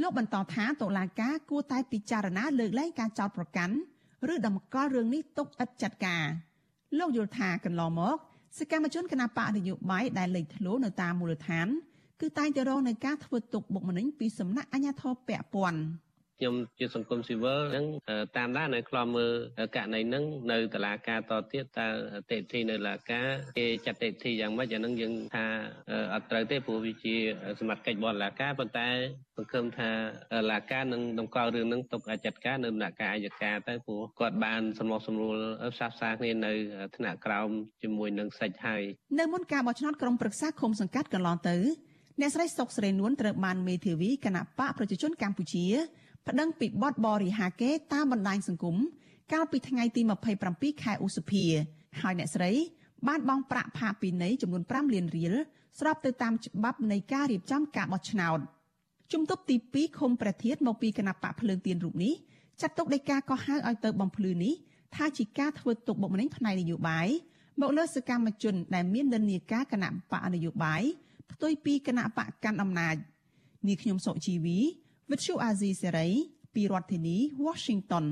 [0.00, 3.74] លោកបន្តថាតុលាការគួរតែពិចារណាលើកលែងការចោទប្រកាន់
[4.32, 6.24] ឬតម្កល់រឿងនេះទុកឥតចាត់ការ
[6.98, 8.16] លោកយល់ថាកន្លងមក
[8.58, 11.66] សកម្មជនគណបកនយោបាយដែលលេចធ្លោនៅតាមមូលដ្ឋាន
[12.20, 15.80] គឺតែងតែរងនឹងការធ្វើទុកបុកម្នេញពីសំណាក់អាជ្ញាធរពាក់ព័ន្ធ។
[16.38, 17.86] ខ្ញុំជាសង្គមស៊ីវិលហ្នឹង
[18.36, 19.32] តាមដាននៅខ្លំមើល
[19.76, 21.88] ករណីហ្នឹងនៅតុលាការតទៀតតើ
[22.30, 23.26] តិធីនៅតុលាការ
[23.58, 25.46] គេចាត់តិធីយ៉ាងម៉េចអាហ្នឹងយើងថា
[26.14, 27.14] អត់ត្រូវទេព្រោះវាជា
[27.60, 28.88] សមត្ថកិច្ចរបស់តុលាការប៉ុន្តែ
[29.36, 29.90] សង្ឃឹមថា
[30.40, 35.36] តុលាការនឹងតម្កល់រឿងហ្នឹងទុកឲ្យចាត់ការនៅដំណាក់កាលអัยការទៅព្រោះគាត់បានសម្រុះសម្រួល
[35.74, 36.52] ផ្សះផ្សាគ្នានៅ
[36.96, 37.48] ថ្នាក់ក្រោម
[37.82, 38.82] ជាមួយនឹងសិច្ចហើយ
[39.20, 41.56] នៅមុនការបោះឆ្នោតក្រុមប្រឹក្សាឃុំសង្កាត់កន្លងទៅ
[42.20, 45.66] អ្នកស្រីសុកស្រីនួនត្រូវបានមេធាវីគណៈបកប្រជាជនកម្ពុជា
[46.28, 48.76] ប្តឹងពីបទបរិហាកេតាមបណ្ដាញសង្គម
[49.32, 50.02] កាលពីថ្ងៃទី
[50.42, 51.44] 27ខែឧសភា
[52.00, 52.52] ហើយអ្នកស្រី
[53.08, 55.34] បានបង់ប្រាក់ផាកពិន័យចំនួន5លានរៀល
[55.78, 58.38] ស្របទៅតាមច្បាប់នៃការរៀបចំការបោះឆ្នោត
[59.12, 62.14] ជំទប់ទី2ឃុំព្រះធាតមកពីគណៈបកភ្លើងទៀនរូបនេះ
[62.60, 64.54] ចាត់ទុកដីកាកោះហៅឲ្យទៅបំភ្លឺនេះ
[64.94, 67.08] ថាជាការធ្វើទុកបុកម្នេញផ្នែកនយោបាយ
[67.60, 70.82] មកលើសកម្មជនដែលមាននិន្នាការគណៈបកនយោបាយ
[71.32, 72.96] ផ្ទុយពីគណៈបកកាន់អំណាច
[73.66, 74.58] នាងខ្ញុំសុជីវី
[75.12, 76.08] វិទ្យុអាស៊ីសេរី
[76.54, 77.16] ពីរដ្ឋធានី
[77.46, 78.06] Washington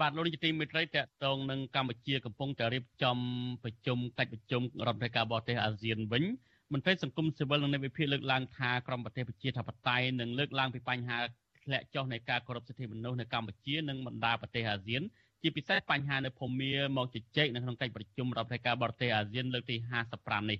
[0.00, 3.18] បាទលោកនាយកទីមេត្រីតកតងនឹងកម្ពុជាកំពុងតែរៀបចំ
[3.62, 6.24] ប្រជុំកិច្ចប្រជុំរដ្ឋាភិការបរទេសអាស៊ានវិញ
[6.72, 11.18] មន្ត្រីសង្គមស៊ីវិលនិងអ្នកវិភាគលើកឡើងថាក្រមប្រទេសប្រជាធិបតេយ្យនឹងលើកឡើងពីបញ្ហា
[11.64, 15.02] ធ្លាក់ចុះនៃការគោរពសិទ្ធិមនុស្សនៅកម្ពុជានិងបណ្ដាប្រទេសអាស៊ាន
[15.42, 19.76] ជាពិសេសបញ្ហានៅភូមាមកជជែកនៅក្នុងកិច្ចប្រជុំរដ្ឋាភិការបរទេសអាស៊ានលើកទី
[20.14, 20.58] 55នេះ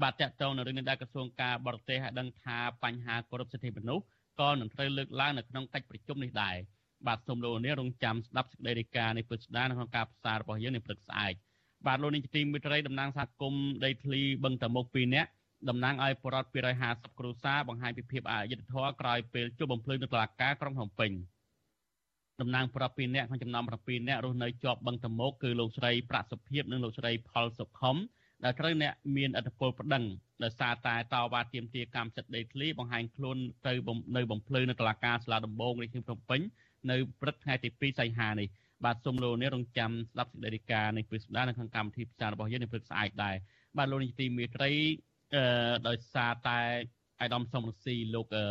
[0.00, 4.04] បាទតកតងនៅរឿងនេះដែលក្រសួងការបរទេសឲ្យដឹងថាបញ្ហាគោរពសិទ្ធិមនុស្ស
[4.40, 6.56] ក៏នឹងត្រូវលើកឡើងនៅក្នុងកិច្ចប្រជុំនេះដែរ
[7.06, 11.32] បាទសូមលោកនាងរងចាំស្ដាប់សេចក្តីរាយការណ៍នៃពុស្ដានៅក្នុងការផ្សាយរបស់យើងនៅព្រឹកស្អែក
[11.86, 15.30] បាទលោកនាងជាទីមេត្រីតំណាងសហគមន៍ដីធ្លីបឹងតមុក2នាក់
[15.68, 16.50] តំណាងឲ្យបរិវត្ត
[16.82, 21.12] 250គ្រួសារបង្ហាញពីភាពអយុត្តិធម៌ក្រោយពេលជួបបំភ្លឺនៅតុលាការក្រុងភ្នំពេញ
[22.40, 27.96] តំណាងប្រាប់2នាក់ក្នុងចំណោម7នាក់រស់នៅជាប់បឹងតមុកគឺលោកស្រីប្រាក់សុភិបនិងលោកស្រីផលសុខុម
[28.44, 30.04] ដែលត្រូវអ្នកមានអធិបុលប្តឹង
[30.44, 33.72] ដោយសារតែតវ៉ាទាមទារកម្មសិទ្ធិដីធ្លីបង្ហាញខ្លួនទៅ
[34.16, 36.40] នៅបំភ្លឺនៅតុលាការសាលាដំបងរាជធានីភ្នំពេញ
[36.90, 38.48] នៅព្រឹកថ្ងៃទី2សីហានេះ
[38.84, 43.36] បាទសូមលោកនេះរងចាំស្ដាប់សេចក្តីរាយការណ៍នៃព្រឹកស្ដារនៅក្នុងកម្មវិធីផ្សាយរបស់យើងនៅព្រឹកស្អែកដែរ
[43.76, 44.70] បាទលោកនេះទីមេត្រី
[45.34, 45.44] អឺ
[45.88, 46.60] ដោយសារតែ
[47.20, 48.44] អាយដាមសំរងស៊ីលោកអឺ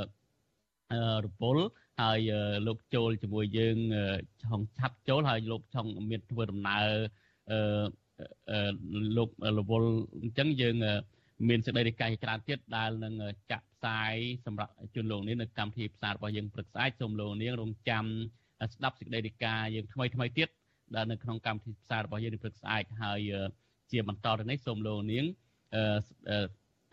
[1.25, 1.58] រពល
[2.01, 2.19] ហើយ
[2.67, 3.77] លោកចូលជាមួយយើង
[4.43, 6.88] ឆុងឆាត់ចូលហើយលោកឆុងមានធ្វើដំណើរ
[7.51, 7.84] អឺ
[9.18, 9.92] លោករវល់
[10.24, 10.76] អញ្ចឹងយើង
[11.50, 13.14] មានសេចក្តីរាយការណ៍ច្រើនទៀតដែលនឹង
[13.52, 14.14] ចាក់ផ្សាយ
[14.46, 18.06] សម្រាប់ជនលោកនេះនៅកម្មវិធីផ្សាយរបស់យើងព្រឹកស្អែកសូមលោកនាងរងចាំ
[18.74, 20.50] ស្ដាប់សេចក្តីរាយការណ៍យើងថ្មីថ្មីទៀត
[20.96, 23.20] ដែលនៅក្នុងកម្មវិធីផ្សាយរបស់យើងនៅព្រឹកស្អែកហើយ
[23.92, 25.26] ជាបន្តទៅនេះសូមលោកនាង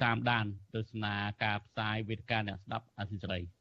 [0.03, 1.15] តាមដានទស្សនា
[1.45, 3.58] ការផ្សាយវេទិកាអ្នកស្ដាប់អាស៊ីសេរី thank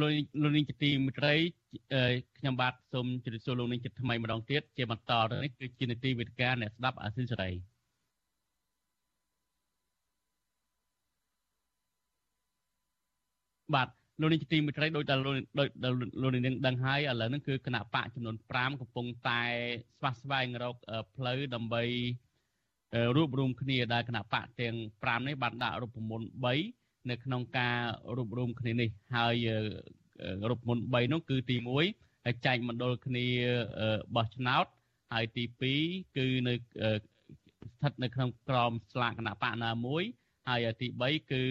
[0.00, 1.34] លោកលោកនាងជាទីមិត្តរី
[2.38, 7.50] ខ្ញុំបាទសូមជម្រាបសួរលោកនាងជាថ្មីម្ដងទៀតជាបន្តទៅនេះគឺជានីតិវិទ្យាអ្នកស្ដាប់អាស៊ីសេរី
[13.74, 13.88] បាទ
[14.20, 15.36] លោកនាយកទីមេត្រីដោយតែលោក
[16.22, 19.42] លោកនាងដឹងហើយឥឡូវហ្នឹងគឺគណៈបកចំនួន5កំពុងតែ
[19.98, 20.76] ស្វះស្វែងរក
[21.14, 21.82] ផ្លូវដើម្បី
[23.16, 27.78] រួបរวมគ្នាដែលគណៈបកទាំង5នេះបានដាក់រូបមន្ត3 នៅក្នុងការ
[28.16, 29.34] រួបរวมគ្នានេះហើយ
[30.48, 31.56] រូបមន្ត3នោះគឺទី
[32.00, 33.26] 1ចែកមណ្ឌលគ្នា
[34.16, 34.66] បោះឆ្នោត
[35.12, 35.44] ហើយទី
[35.80, 40.04] 2គឺនៅស្ថិតនៅក្នុងក្រមស្លាកគណៈបកណាមួយ
[40.48, 41.42] ហើយទី3គឺ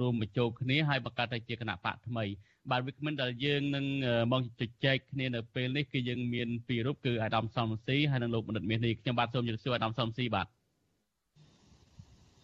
[0.00, 2.24] រួមបញ្ចូលគ្នាហើយបង្កើតទៅជាគណៈបកថ្មី
[2.70, 3.84] បាទវាគ្មិនដែលយើងនឹង
[4.32, 10.46] មកជជែកគ្នានៅពេលនេះគឺយើងមានពីររូបគឺអាដាមសំស៊ីហើយនិងលោកបណ្ឌិតមាសនេះខ្ញុំបាទសូមជម្រាបសួរអាដាមសំស៊ីបាទ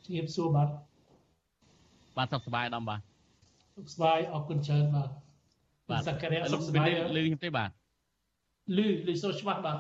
[0.05, 0.68] ជំរាបសួរបាទ
[2.20, 3.00] បាទសុខសប្បាយអាដាមបាទ
[3.76, 5.09] សុខសប្បាយអរគុណច្រើនបាទ
[5.90, 7.70] បាទសក្ការៈសុខសប្បាយលឺខ្ញុំទេបាទ
[8.76, 9.78] លឺលឺសូរច្បាស់បាទ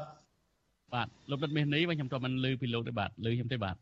[0.94, 3.76] បាទលោកដិតមាសនេះខ្ញុំទៅមិនលឺពីលោកទេបាទលឺខ្ញុំទេបាទ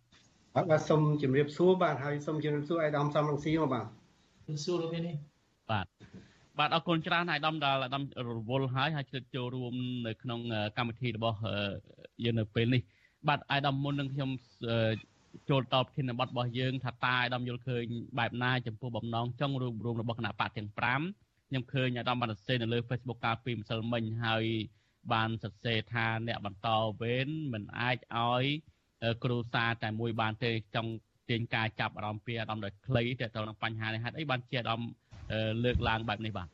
[0.54, 3.86] បាទបាទសូមជម្រាបសួរបាទហើយសូមជម្រាបសួរអាយដាមសំរងស៊ីមកបាទ
[4.46, 5.16] ជម្រាបសួរលោកនេះ
[5.70, 5.86] បាទ
[6.58, 9.74] បាទអរគុណច្រើនអាយដាមដែលអាយដាមរវល់ហើយហើយជ្រើសចូលរួម
[10.06, 10.40] នៅក្នុង
[10.76, 11.38] កម្មវិធីរបស់
[12.24, 12.82] យើងនៅពេលនេះ
[13.28, 14.30] បាទអាយដាមមុននឹងខ្ញុំ
[15.48, 17.84] ចូលតបធានបទរបស់យើងថាតាអាយដាមយល់ឃើញ
[18.18, 24.44] បែបណាចំពោះបំណងចង់រួមរួមរបស់គណៈបកទាំង5ខ្ញុំឃើញអាយដាមបានសរសេរនៅលើ Facebook កាលពីម្សិលមិញហើយ
[25.12, 26.68] បានសរសេរថាអ្នកបន្ត
[27.00, 28.44] វេនមិនអាចឲ្យ
[29.24, 30.92] គ្រូសាតែមួយបានទេចង់
[31.30, 34.80] ទាញការចាប់អារម្មណ៍ពីអាដាមដោយខ្លីទៅទៅនឹងបញ្ហានេះហេតុអីបានជាអាដាម
[35.64, 36.48] លើកឡើងបែបនេះបាទ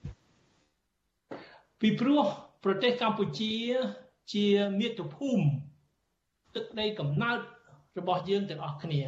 [1.80, 2.24] ពីព្រោះ
[2.64, 3.54] ប្រទេសកម្ពុជា
[4.32, 4.46] ជា
[4.80, 5.44] មាតុភូមិ
[6.54, 7.38] ទឹកដីកំណើត
[7.98, 9.02] របស់យើងទាំងអស់គ្នា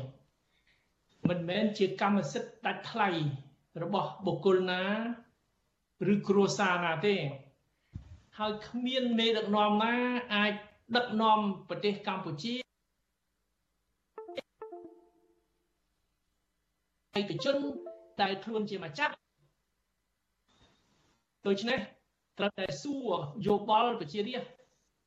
[1.28, 3.08] មិនមែនជាកម្មសិទ្ធិដាច់ថ្លៃ
[3.82, 4.82] របស់បុគ្គលណា
[6.12, 7.16] ឬគ្រួសារណាទេ
[8.38, 9.94] ហើយគ្មានមេដឹកនាំណា
[10.34, 10.52] អាច
[10.96, 12.54] ដឹកនាំប្រទេសកម្ពុជា
[17.18, 17.56] ឯកជន
[18.20, 19.14] ដែលខ្លួនជាម្ចាស់
[21.46, 21.78] ដូច្នេះ
[22.38, 23.12] ត្រូវតែសួរ
[23.46, 24.56] យោបល់ប្រជារាស្ត្រ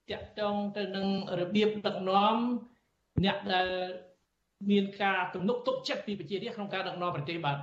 [0.10, 1.08] តាក់ទងទៅនឹង
[1.40, 2.36] របៀបដឹកនាំ
[3.24, 3.68] អ្នកដែល
[4.72, 7.58] មានការទំនុកទុកចិត្តពីប្រជារាស្ត្រក្នុងការដឹកនាំប្រទេសបាទ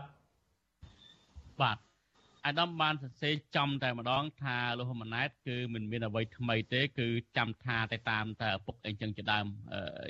[1.63, 1.79] បាទ
[2.47, 9.47] អាដាមបានសរសេរចំតែម្ដង ថាលោកហ៊ុនម៉ាណែតគឺមិនមានអ្វីថ្មីទេ គឺចាំថាតែតាមតែឪពុកអីចឹងជាដើម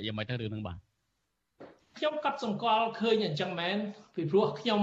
[0.05, 0.77] យ៉ាងម៉េចទៅរឿងហ្នឹងបាទ
[1.97, 3.77] ខ្ញុំកត់សម្គាល់ឃើញអញ្ចឹងមែន
[4.15, 4.81] ពីព្រោះខ្ញុំ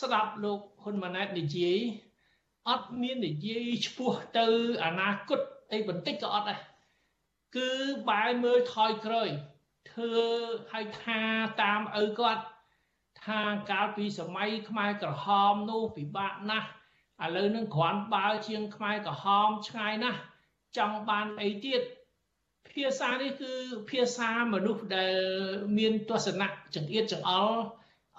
[0.00, 1.78] ស្ដាប់លោកហ៊ុនម៉ាណែតនិយាយ
[2.68, 4.46] អត់មាននិយាយឈ្មោះទៅ
[4.84, 5.40] អនាគត
[5.72, 6.60] អីបន្តិចក៏អត់ដែរ
[7.56, 7.70] គឺ
[8.08, 9.28] បែរមើលថយក្រោយ
[9.88, 10.14] ធ្វើ
[10.72, 11.20] ឲ្យថា
[11.62, 12.44] តាមឪគាត់
[13.24, 16.68] ថាកាលពីសម័យខ្មែរក្រហមនោះពិបាកណាស់
[17.24, 20.20] ឥឡូវនឹងគ្រាន់បើជាងខ្មែរក្រហមឆ្ងាយណាស់
[20.76, 21.80] ចង់បានអីទៀត
[22.70, 23.52] ភាសានេះគឺ
[23.90, 25.16] ភាសាមនុស្សដែល
[25.78, 27.58] មានទស្សនៈចង្អៀតចង្អល់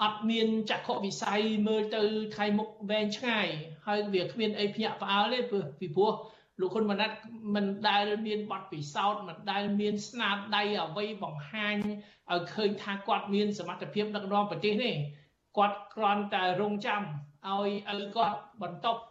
[0.01, 2.03] អត់មានចក្ខុវិស័យមើលទៅ
[2.35, 3.47] ថៃមុខវែងឆ្ងាយ
[3.87, 5.39] ហើយវាគ្មានអីភ្ញាក់ផ្អើលទេ
[5.79, 6.13] ពីព្រោះ
[6.59, 7.11] លោកហ៊ុនម៉ាណែត
[7.55, 11.75] មិនដែលមានបទពិសោធន៍មិនដែលមានស្នាដៃអ្វីបង្ហាញ
[12.33, 14.95] ឲ្យឃើញថាគាត់មានសមត្ថភាពដឹកនាំប្រទេសនេះ
[15.57, 17.01] គាត់គ្រាន់តែរងចាំ
[17.47, 19.01] ឲ្យឪគាត់បន្ទប់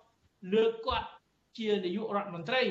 [0.55, 1.09] លើកគាត់
[1.59, 2.63] ជានាយករដ្ឋមន្ត្រី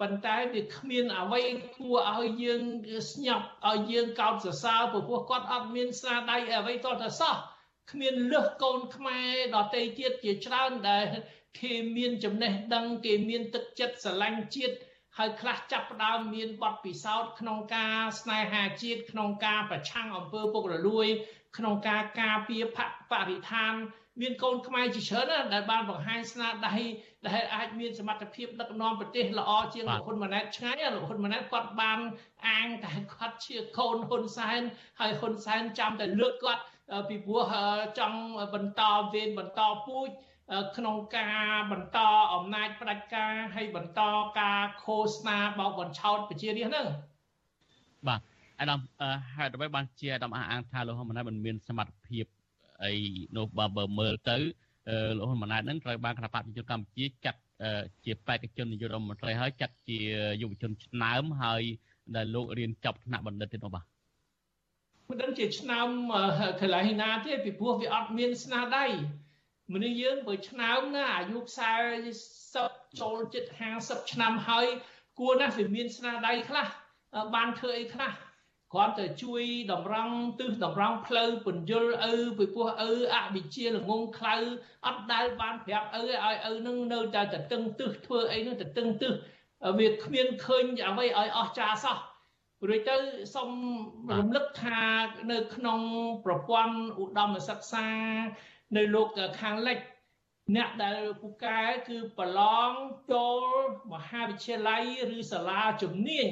[0.00, 1.40] ប៉ុន្តែវាគ្មានអ្វី
[1.76, 2.62] គួរឲ្យយើង
[3.10, 7.34] ស្ញប់ឲ្យយើងកោតសរសើរព្រោះគាត់អត់មានស្នាដៃអ្វីតទៅសោះ
[7.90, 11.06] គ្មានលឹះកូនខ្មែរដតីទៀតជាច្រើនដែល
[11.60, 14.76] គេមានចំណេះដឹង គេមានទឹកចិត្តស្រឡាញ់ជាតិ
[15.18, 21.06] ហើយខ្លះចាប់ផ្ដើមមានបទពិសោធន៍ក្នុងការស្នេហាជាតិក្នុងការប្រឆាំងអំពើពុករលួយ
[21.56, 22.62] ក្នុងការការពារ
[23.10, 23.74] បរិស្ថាន
[24.20, 26.76] មានកូនខ្មែរជាច្រើនណាស់ដែលបានបង្ហាញស្នាដៃ
[27.28, 31.98] ដែលអាចមានសមត្ថភាពដឹកនាំប្រទេសល្អជាងលោកហ៊ុនម៉ាណែតឆ្ងាយលោកហ៊ុនម៉ាណែតគាត់បាន
[32.48, 34.60] អាងតែគាត់ជាកូនហ៊ុនសែន
[35.00, 36.62] ហើយហ៊ុនសែនចាំតែលើកគាត់
[37.08, 37.44] ពីព្រោះ
[37.98, 38.20] ចង់
[38.54, 40.08] បន្តវេនបន្តពូជ
[40.76, 41.98] ក្នុងការបន្ត
[42.34, 44.00] អំណាចផ្ដាច់ការហើយបន្ត
[44.40, 46.86] ការឃោសនាបោកបញ្ឆោតប្រជារាស្ត្រហ្នឹង
[48.08, 48.20] បាទ
[48.60, 48.80] អាដាម
[49.36, 52.24] ហេតុអ្វីបានជាអាដាមអះអាងថាលោកហ៊ុនម៉ាណែតមិនមានសមត្ថភាព
[52.84, 52.92] អី
[53.36, 54.36] នោះបើបើមើលទៅ
[55.16, 57.40] លោកហ៊ុនម៉ាណែតនឹងត្រូវបានគណៈបព្វជិជនកម្ពុជាចាត់
[58.04, 59.98] ជាបេក្ខជននាយករដ្ឋមន្ត្រីហើយចាត់ជា
[60.42, 61.62] យុវជនឆ្នើមហើយ
[62.16, 63.84] ដែលលោករៀនចប់ថ្នាក់បណ្ឌិតទេនោះបាទ
[65.08, 65.88] មិនដឹងជាឆ្នើម
[66.60, 68.86] កន្លែងណាទេពីព្រោះវាអត់មានស្នាដៃ
[69.72, 71.38] មនុស្សយើងបើឆ្នើមណាអាយុ
[72.18, 73.44] 40ចូលជិត
[73.78, 74.66] 50ឆ្នាំហើយ
[75.18, 76.66] គួរណាស់វាមានស្នាដៃខ្លះ
[77.34, 78.12] បានធ្វើអីខ្លះ
[78.72, 84.36] គ្រាន់តែជួយតម្រង់ទិសតម្រង់ផ្លូវពន្យល់ឪពីពោះឪអវិជ្ជាល្ងងខ្លៅ
[84.86, 89.12] អត់ដែលបានប្រាប់ឪឲ្យឪនឹងនៅតែតតឹងទិសធ្វើអីនឹងតតឹងទិស
[89.78, 91.98] វាគ្មានឃើញអ្វីឲ្យអស់ចាសោះ
[92.68, 92.96] រួចទៅ
[93.34, 93.50] សូម
[94.18, 94.80] រំលឹកថា
[95.32, 95.80] នៅក្នុង
[96.24, 97.88] ប្រព័ន្ធឧត្តមសិក្សា
[98.76, 99.08] នៅលោក
[99.40, 99.78] ខាងលិច
[100.56, 102.72] អ្នកដែលពូកែគឺប្រឡង
[103.12, 103.42] ចូល
[103.92, 104.82] មហាវិទ្យាល័យ
[105.16, 106.28] ឬសាលាជំនាញ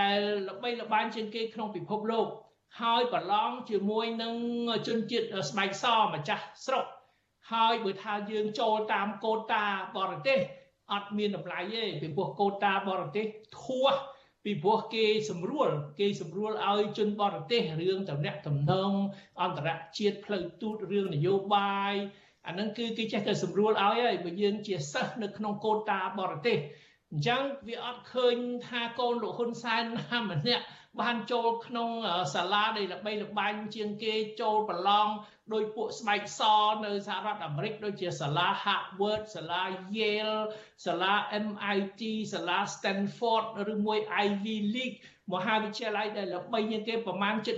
[0.00, 2.26] ដែលល្បីល្បាញជាងគេក្នុងពិភពលោក
[2.80, 4.34] ហើយប្រឡងជាមួយនឹង
[4.86, 6.84] ជនជាតិស្បែកសម្ចាស់ស្រុក
[7.52, 9.64] ហើយបើថាយើងចូលតាមកូតា
[9.96, 10.38] បរទេស
[10.92, 13.26] អត់មានតម្លៃទេពីព្រោះកូតាបរទេស
[13.60, 13.94] ធួស
[14.46, 15.68] ពីព្រោះគេសម្រួល
[16.00, 18.92] គេសម្រួលឲ្យជនបរទេសរឿងតំណាក់តំណង
[19.42, 21.94] អន្តរជាតិផ្លូវទូតរឿងនយោបាយ
[22.46, 26.58] អាហ្នឹងគឺគេចេះតែសម្រួលឲ្យហើយបើយើងជាសិស្សនៅក្នុងកូតាបរទេស
[27.10, 30.64] អញ្ចឹងវាអត់ឃើញថាកូនលោកហ៊ុនសែនណាម្នាក់
[31.00, 31.88] បានចូលក្នុង
[32.34, 35.08] សាលាដែលល្បីល្បាញជាងគេចូលប្រឡង
[35.54, 36.40] ដោយពួកស្បែកស
[36.84, 39.62] នៅសហរដ្ឋអាមេរិកដូចជាសាលា Harvard សាលា
[39.98, 40.40] Yale
[40.86, 41.14] សាលា
[41.46, 42.02] MIT
[42.34, 44.98] សាលា Stanford ឬមួយ Ivy League
[45.32, 47.56] មហាវិទ្យាល័យដែលល្បីជាងគេប្រមាណជិត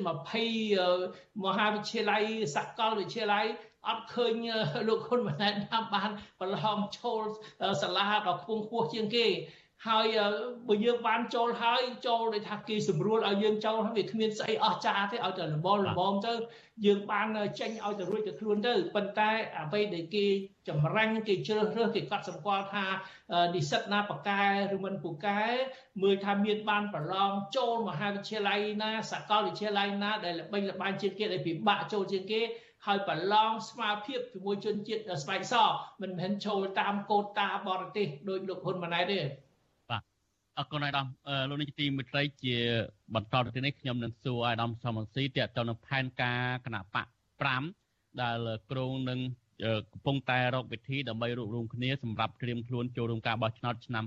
[0.70, 2.22] 20មហាវិទ្យាល័យ
[2.56, 3.46] សាកលវិទ្យាល័យ
[3.88, 4.34] អត់ឃើញ
[4.88, 7.22] លោកហ៊ុនម៉ាណែតតាមបានប្រឡងចូល
[7.82, 9.26] សាលាដល់ខ្ពង់ខ្ពស់ជាងគេ
[9.86, 10.06] ហើយ
[10.68, 16.32] បើយើងបានចូលហើយចូលដោយថាគេស្រួលឲ្យយើងចូលវាគ្មានស្អីអស់ចាទេឲ្យតែលំបលលំទៅ
[16.86, 17.26] យើងបាន
[17.60, 20.26] ចេញឲ្យទៅរួចទៅខ្លួនទៅប៉ុន្តែអ្វីដែលគេ
[20.68, 22.86] ចម្រាញ់គេជ្រើសរើសគេកត់សម្គាល់ថា
[23.54, 24.42] និស្សិតណាបកែ
[24.74, 25.40] ឬមិនពូកែ
[26.02, 32.40] មើលថាមានបានប្រឡងចូលមហាវិទ្យាល័យណាសាកលវិទ្យាល័យណាដែលល្បីល្បាញជាងគេដែលពិបាកចូលជាងគេ
[32.86, 35.54] ហើយប្រឡងស្មារភាពជាមួយជនជាតិស្បែកស
[36.02, 39.20] មិនមែនចូលតាមកូតាបរទេសដោយលោកហ៊ុនម៉ាណែតទេ
[40.58, 41.06] អរគុណអាដាម
[41.48, 42.56] លោកនេះទីមិត្តរីជា
[43.14, 47.06] បន្តទៅទីនេះខ្ញុំនឹងសួរអាដាមសំរងស៊ីទាក់ទងនឹងផែនការគណៈបក
[47.64, 48.36] 5ដែល
[48.70, 49.20] ក្រុងនឹង
[49.92, 54.04] កំពុងតែរកវិធីដើម្បីរួបរวมគ្នាសម្រាប់ត្រៀមខ្លួនចូលរួមការបោះឆ្នោតឆ្នាំ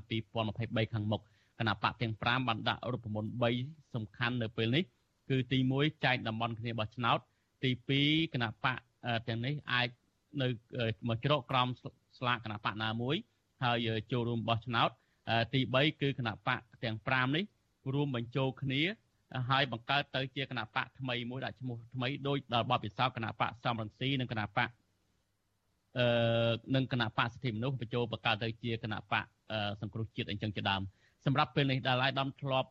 [0.50, 1.22] 2023ខាងមុខ
[1.60, 3.32] គណៈបកទាំង5បានដាក់រូបមន្ត
[3.64, 4.84] 3សំខាន់នៅពេលនេះ
[5.30, 7.20] គឺទី1ចែកតំបន់គ្នាបោះឆ្នោត
[7.64, 7.72] ទី
[8.04, 8.78] 2គណៈបក
[9.28, 9.88] ទាំងនេះអាច
[10.42, 10.48] នៅ
[11.08, 11.68] មកច្រកក្រម
[12.18, 13.16] ស្លាកគណៈបកណាមួយ
[13.64, 13.78] ហើយ
[14.12, 14.92] ចូលរួមបោះឆ្នោត
[15.54, 17.44] ទី3គឺគណៈបកទាំង5នេះ
[17.94, 18.82] រួមបញ្ចូលគ្នា
[19.50, 24.70] ហើយបង្កើតទៅជាគណៈបកថ្មីមួយដាក់ឈ្មោះថ្មីដោយដល់បបិសោគណៈបកសំរងស៊ីនិងគណៈបក
[25.98, 29.26] អឺនិងគណៈបកសិទ្ធិមនុស្សបញ្ចូលបង្កើតទៅជាគណៈបក
[29.82, 30.82] សង្គ្រោះជាតិអញ្ចឹងជាដើម
[31.26, 32.70] សម្រាប់ពេលនេះដែលអាយដាមធ្លាប់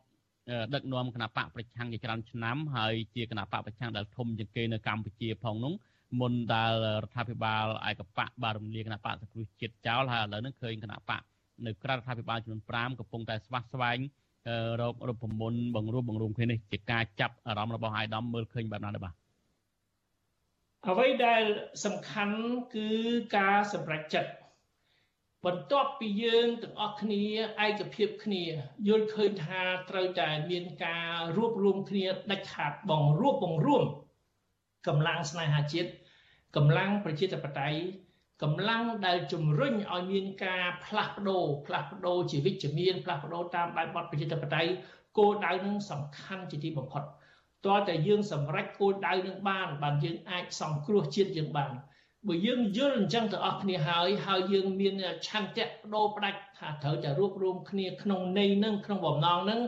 [0.73, 5.73] ដឹកនាំគណៈបកប្រឆាំងជាច្រើនឆ្នាំហើយជាគណៈបកប្រឆាំងដែលធំជាងគេនៅកម្ពុជាផងនោះ
[6.19, 11.21] មុនដែលរដ្ឋាភិបាលឯកបកបានរំលាយគណៈបកសង្គ្រោះជាតិចោលហើយឥឡូវនេះឃើញគណៈបក
[11.65, 13.99] នៅក្រៅរដ្ឋាភិបាលចំនួន5កំពុងតែស្វាស្វែង
[14.81, 19.13] រករូបមន្តបង្រួបបង្រួមគ្នានេះជាការចាប់អារម្មណ៍របស់អាយដាមមើលឃើញបែបណាដែរបាទ
[20.89, 21.43] អ្វីដែល
[21.85, 22.37] សំខាន់
[22.75, 22.89] គឺ
[23.37, 24.31] ការសម្រេចចិត្ត
[25.45, 27.23] បន្ទាប់ពីយើងទាំងអស់គ្នា
[27.65, 28.43] ឯកភាពគ្នា
[28.87, 33.83] យល់ឃើញថាត្រូវតែមានការរួបរวมគ្នាដាច់ខាតបងរួបបង្រួម
[34.87, 35.89] កម្លាំងស្នេហាជាតិ
[36.55, 37.79] កម្លាំងប្រជាធិបតេយ្យ
[38.43, 44.71] កម្លាំងដែលជំរុញឲ្យមានការផ្លាស់ប្ដូរផ្លាស់ប្ដូរជាវិជ្ជមានផ្លាស់ប្ដូរតាមបែបបទប្រជាធិបតេយ្យ
[45.17, 47.03] គោលដៅនឹងសំខាន់ជាទីបំផុត
[47.67, 51.71] តើតែយើងសម្រេចគោលដៅនឹងបានបានយើងអាចសង្គ្រោះជាតិយើងបាន
[52.27, 54.93] បើយើងយល់អញ្ចឹងទៅអស់គ្នាហើយហើយយើងមាន
[55.27, 59.59] ឆន្ទៈបដូរផ្ដាច់ថាត្រូវតែរួបរวมគ្នាក្នុងន័យនឹងក្នុងបំណងនឹង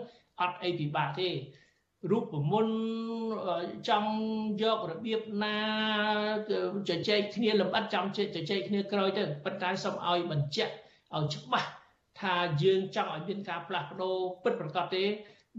[0.41, 1.29] អត់អីពិបាកទេ
[2.11, 2.75] រូបមន្ត
[3.87, 4.13] ចង់
[4.61, 5.57] យករបៀបណា
[6.89, 10.73] ជជែកគ្នាលម្អិតចង់ជជែកគ្នាក្រោយទៅប៉ុន្តែសូមឲ្យបញ្ជាក់
[11.15, 11.69] ឲ្យច្បាស់
[12.21, 15.03] ថាយើងចង់ឲ្យមានការផ្លាស់ប្ដូរពិតប្រាកដទេ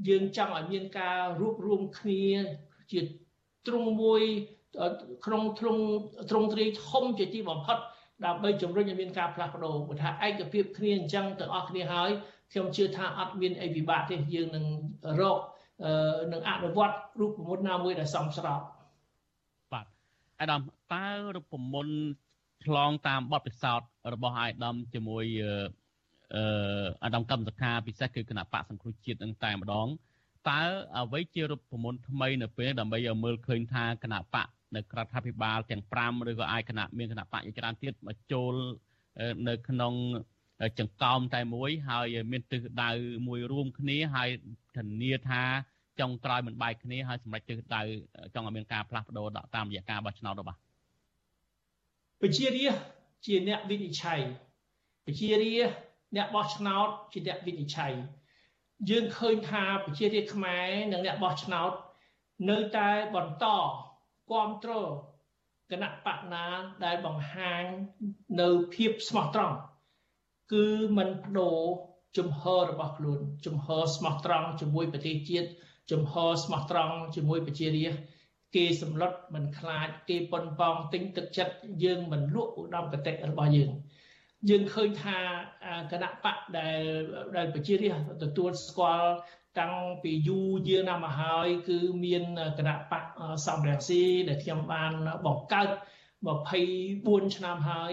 [0.09, 2.24] យើងចង់ឲ្យមានការរួបរวมគ្នា
[2.92, 3.00] ជា
[3.66, 4.22] ទ្រង់មួយ
[5.26, 5.83] ក្នុងទ្រង់
[6.30, 7.78] ទ្រង់ទ្រីធំជាទីបំផុត
[8.24, 12.11] ដើម្បីជំរុញឲ្យមានការផ្លាស់ប្ដូរបើថាឯកភាពគ្នាអញ្ចឹងទាំងអស់គ្នាហើយ
[12.52, 14.64] ខ្ញុំជឿថាអត់មានអីពិបាកទេយើងនឹង
[15.20, 15.38] រក
[16.32, 18.60] នឹងអនុវត្តរូបមន្តណាមួយដែលសមស្រប
[19.72, 19.87] បាទ
[20.40, 20.60] អាដាម
[20.94, 21.06] តើ
[21.37, 21.96] រូបមន្ត
[22.64, 25.24] ឆ្លងតាមបទពិសោធន៍របស់អាយដាមជាមួយ
[26.34, 29.88] អឺអាដាមកម្មសខាពិសេសគឺគណៈបកសង្គ្រោះជាតិនឹងតែម្ដង
[30.50, 30.62] តើ
[30.98, 38.54] អ្វីជារូបមន្តថ្មីនៅពេលដើម្បីឲ្យមើលឃើញថាគណៈបកនៅក្រដ្ឋាភិបាលទាំង5ឬក៏អាចគណៈមានគណៈបកជាច្រើនទៀតមកចូល
[39.48, 39.94] នៅក្នុង
[40.79, 42.90] ចង្កោមតែមួយហើយមានទិសដៅ
[43.29, 44.29] មួយរួមគ្នាហើយ
[44.77, 45.43] ធានាថា
[46.01, 47.83] ចុងក្រោយមិនបែកគ្នាហើយសម្រាប់ទិសដៅ
[48.35, 50.59] ចង់ឲ្យមានការផ្លាស់ប្ដូរតាមរយៈការបោះឆ្នោតរបស់
[52.21, 52.83] ប្រជារាស្ត្រ
[53.27, 54.21] ជាអ្នកវិនិច្ឆ័យ
[55.07, 55.75] ប្រជារាស្ត្រ
[56.17, 57.93] អ្នកបោះឆ្នោតជាអ្នកវិនិច្ឆ័យ
[58.90, 61.73] យើងឃើញថាប្រជារាស្ត្រខ្មែរនិងអ្នកបោះឆ្នោត
[62.51, 63.47] នៅតែបន្ត
[64.31, 64.90] គ្រប់គ្រង
[65.71, 66.47] គណៈបកណា
[66.85, 67.62] ដែលបង្ហាញ
[68.40, 69.57] នៅភាពស្មោះត្រង់
[70.52, 70.66] គឺ
[70.98, 71.61] មិនបដូរ
[72.18, 75.48] ជំហររបស់ខ្លួនជំហរស្មោះត្រង់ជាមួយប្រទេសជាតិ
[75.90, 78.02] ជំហរស្មោះត្រង់ជាមួយប្រជារាស្ត្រ
[78.54, 81.54] គេសម្លុតមិនខ្លាចគេប៉ុនប៉ងទិញទឹកចិត្ត
[81.85, 83.70] យើងមិនលក់ឧត្តមគតិរបស់យើង
[84.48, 85.18] យើងឃើញថា
[85.92, 86.80] គណៈបកដែល
[87.37, 89.12] ដែលប្រជារាស្ត្រទទួលស្គាល់
[89.61, 92.24] តាំងពីយូរយារណាស់មកហើយ គឺមាន
[92.59, 93.04] គណៈបក
[93.46, 94.92] សំរងស៊ីដែលខ្ញុំបាន
[95.26, 95.68] បង្កើត
[96.52, 97.92] 24ឆ្នាំហើយ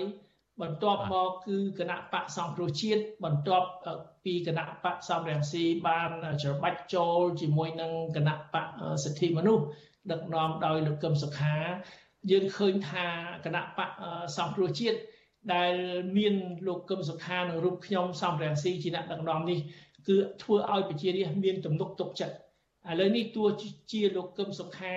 [0.62, 3.68] បន្ទាប់មកគឺគណៈបកសង្គ្រោះជាតិបន្ទាប់
[4.26, 6.10] ពីគណៈបកសំរងស៊ីបាន
[6.42, 8.68] ច្របាច់ចូលជាមួយនឹងគណៈបក
[9.04, 9.66] សិទ្ធិមនុស្ស
[10.12, 11.56] ដឹកនាំដោយលោកកឹមសុខា
[12.32, 13.08] យើងឃើញថា
[13.46, 13.90] គណៈបក
[14.38, 14.98] សង្គ្រោះជាតិ
[15.54, 15.74] ដែល
[16.18, 16.36] មាន
[16.68, 19.60] លោកកឹមសុខានិងរូបខ្ញុំសំរងស៊ីជាអ្នកដឹកនាំនេះ
[20.08, 22.36] គឺធ្វើឲ្យប្រជារាស្ត្រមានទំនុកទុកចិត្ត
[22.90, 23.48] ឥឡូវនេះទោះ
[23.92, 24.96] ជាលោកកឹមសុខា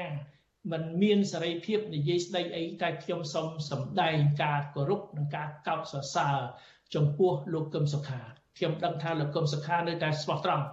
[0.72, 6.38] มันមានសេរីភាពនិយាយស្ដីអីតែខ្ញុំសូមសម្ដែងការគោរពនិងការកោតសរសើរ
[6.94, 8.20] ចំពោះលោកកឹមសុខា
[8.58, 10.64] ខ្ញុំដឹងថាលោកកឹមសុខានៅតែស្មោះត្រង់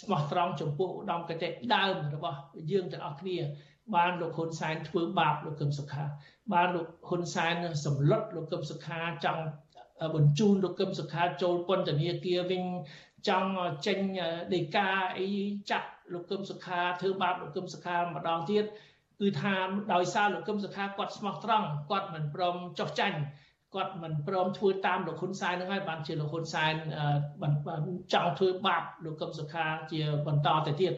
[0.00, 2.38] ស្មោះត្រង់ចំពោះឧត្តមគតិដើមរបស់
[2.70, 3.38] យើងទាំងអស់គ្នា
[3.96, 6.02] បានលោកហ៊ុនសែនធ្វើបាបលោកកឹមសុខា
[6.52, 9.42] បានលោកហ៊ុនសែនសម្លុតលោកកឹមសុខាចង់
[10.14, 12.62] បញ្ជូនលោកកឹមសុខាចូលពន្ធនាគារវិញ
[13.28, 13.50] ចង់
[13.86, 13.98] ចេញ
[14.54, 15.28] ដីកាអី
[15.70, 18.64] ចាក់លោកកឹមសុខាធ្វើបាបលោកកឹមសុខាម្ដងទៀត
[19.20, 19.56] គឺថា
[19.94, 23.18] ដោយសារលោកកឹមសុខាគាត់ស្មោះត្រង់គាត់មិនព្រមចោះចាញ់
[23.74, 26.74] គាត់មិនព្រមធ្វើតាមលោកហ៊ុនសែននឹងហើយបានជាលោកហ៊ុនសែន
[28.12, 30.92] ចង់ធ្វើបាបលោកកឹមសុខាជាបន្តទៅទៀត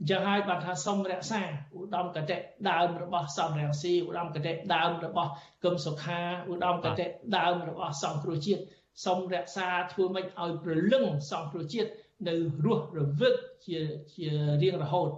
[0.00, 1.42] អញ្ចឹងហើយបានថាសូមរក្សា
[1.76, 2.36] ឧត្តមគតិ
[2.70, 5.30] ដើមរបស់សំរងស៊ីឧត្តមគតិដើមរបស់
[5.64, 7.06] កឹមសុខាឧត្តមគតិ
[7.38, 8.62] ដើមរបស់សង្គ្រោះជាតិ
[9.04, 11.90] សូមរក្សាធ្វើម៉េចឲ្យប្រលឹងសង្គ្រោះជាតិ
[12.28, 13.78] នៅរស់រវើកជា
[14.14, 14.28] ជា
[14.62, 15.08] រៀងរហូត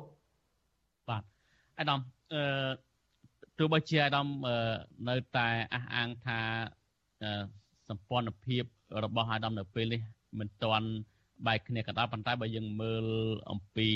[1.09, 1.23] បាទ
[1.81, 2.01] អាដាម
[2.33, 2.43] អឺ
[3.59, 4.27] ទោះបីជាអាដាម
[5.09, 6.39] នៅតែអះអាងថា
[7.89, 8.65] សម្ព័ន្ធភាព
[9.05, 10.01] របស់អាដាមនៅពេលនេះ
[10.39, 10.89] មិនទាន់
[11.47, 13.05] បែកគ្នាក៏ដោយប៉ុន្តែបើយើងមើល
[13.51, 13.89] អំពី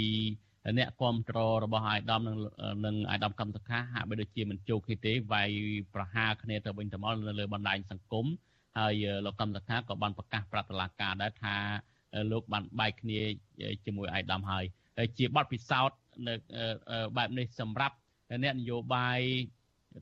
[0.79, 2.37] អ្នកគ្រប់គ្រងរបស់អាយដាមនិង
[2.85, 5.51] និងអាយដាមកម្មសខាហាក់បីដូចជាមិនជោគគ្នាទេវាយ
[5.95, 8.27] ប្រហារគ្នាទៅវិញទៅមកនៅលើបណ្ដាញសង្គម
[8.79, 11.57] ហើយលោកកម្មសខាក៏បានប្រកាសប្រាប់តុលាការដែរថា
[12.33, 13.21] លោកបានបែកគ្នា
[13.85, 14.64] ជាមួយអាយដាមហើយ
[15.19, 16.35] ជាបទពិសោធន៍នៅ
[17.17, 17.97] បែបនេះសម្រាប់
[18.31, 19.21] អ្នកនយោបាយ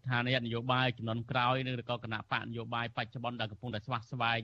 [0.09, 4.43] ឋានៈនយោបាយចំនួនក្រោយឬក៏គណៈបកនយោបាយបច្ចុប្បន្នដែលកំពុងតែស្វាស្វែង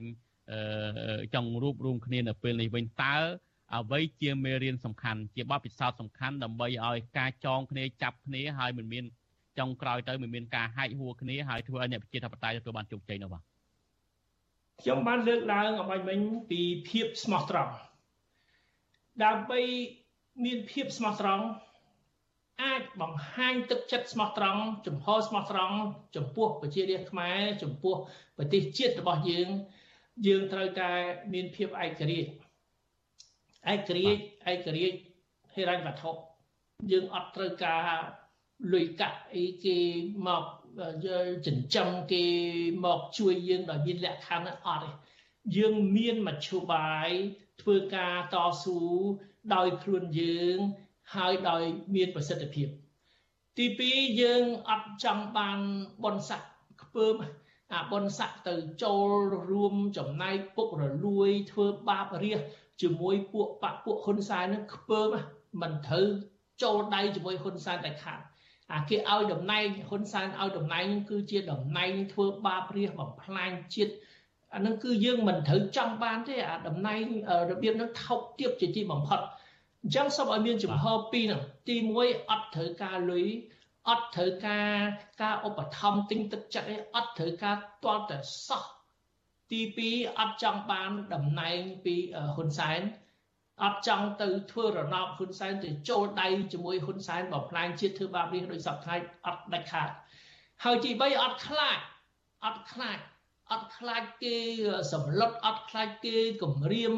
[1.33, 3.15] ចង់រួបរวมគ្នានៅពេលនេះវិញតើ
[3.75, 9.03] អ្វីជាមេរៀនសំខាន់ជាបទពិសោធន៍សំខាន់ដើម្បីឲ្យការចងគ្នាចាប់គ្នាហើយមិនមាន
[9.59, 13.43] ចុងក្រោយទៅមិនមានការហែកហួរគ្នាហើយធ្វើឲ្យអ្នកប្រជាធិបតេយ្យទទួលបានជោគជ័យនោះបាទ
[14.81, 16.19] ខ្ញុំបានលើកឡើងអំបញ្ញមិញ
[16.49, 17.73] ពីភាពស្មោះត្រង់
[19.23, 19.61] ដើម្បី
[20.45, 21.45] មានភាពស្មោះត្រង់
[22.61, 25.77] អាចបង្ហាញទឹកចិត្តស្មោះត្រង់ចំហស្មោះត្រង់
[26.15, 27.95] ចំពោះប្រជារាស្ត្រខ្មែរចំពោះ
[28.37, 29.49] ប្រទេសជាតិរបស់យើង
[30.27, 30.91] យើងត្រូវតែ
[31.33, 32.31] មានភាពឯករាជ្យ
[33.73, 34.97] ឯករាជ្យឯករាជ្យ
[35.53, 36.11] ហិរញ្ញវត្ថុ
[36.91, 37.83] យើងអត់ត្រូវការ
[38.73, 39.77] លុយកាក់អីគេ
[40.27, 40.43] មក
[41.45, 42.25] ចិញ្ចឹមគេ
[42.85, 44.89] មកជួយយើងដោយមានលក្ខខណ្ឌអត់ទេ
[45.57, 47.09] យើងមានមធ្យោបាយ
[47.61, 48.79] ធ្វើការតស៊ូ
[49.53, 50.57] ដោយខ្លួនយើង
[51.15, 51.61] ហើយដោយ
[51.95, 52.67] មានប្រសិទ្ធភាព
[53.57, 55.59] ទី2យើងអត់ចង់បាន
[56.03, 56.41] បនស័ក
[56.83, 57.15] ខ្ពើម
[57.73, 59.09] អាបនស័កទៅចូល
[59.51, 62.39] រួមចំណែកពុករលួយធ្វើបាបរាស
[62.81, 65.09] ជាមួយពួកបពពួកហ៊ុនសែននឹងខ្ពើម
[65.61, 66.07] មិនត្រូវ
[66.63, 68.19] ចូលដៃជាមួយហ៊ុនសែនតែខាត
[68.73, 73.93] អាគេឲ្យតំណែងហ៊ុនសែនឲ្យតំណែងគឺជាតំណែងធ្វើបាបរាសបំផ្លាញជាតិ
[74.53, 77.01] អានឹងគឺយើងមិនត្រូវចង់បានទេអាតំណែង
[77.51, 79.19] របៀបនឹងថោកទាបជាទីបំផុត
[79.83, 83.27] អញ្ចឹងសូមឲ្យមានចំហពីរហ្នឹងទី1អត់ត្រូវការលុយ
[83.89, 84.75] អត់ត្រូវការ
[85.21, 88.17] ការឧបត្ថម្ភទិញទឹកចិត្តអីអត់ត្រូវការទាល់តែ
[88.47, 88.63] សោះ
[89.51, 89.59] ទី
[89.91, 91.95] 2អត់ចង់បានតំណែងពី
[92.35, 92.81] ហ៊ុនសែន
[93.63, 99.89] អត់ចង់ទៅធ្វើរណបហ៊ុនសែនទៅចូលដៃជាមួយហ៊ុនសែនបំផ្លាញជាតិធ្វើបាបរាជដោយសពថ្ងៃអត់ដាច់ខាត
[100.63, 101.77] ហើយទី3អត់ខ្លាច
[102.45, 102.99] អត់ខ្លាច
[103.51, 104.37] អត់ខ្លាចគេ
[104.93, 106.95] សម្លុតអត់ខ្លាចគេគំរាម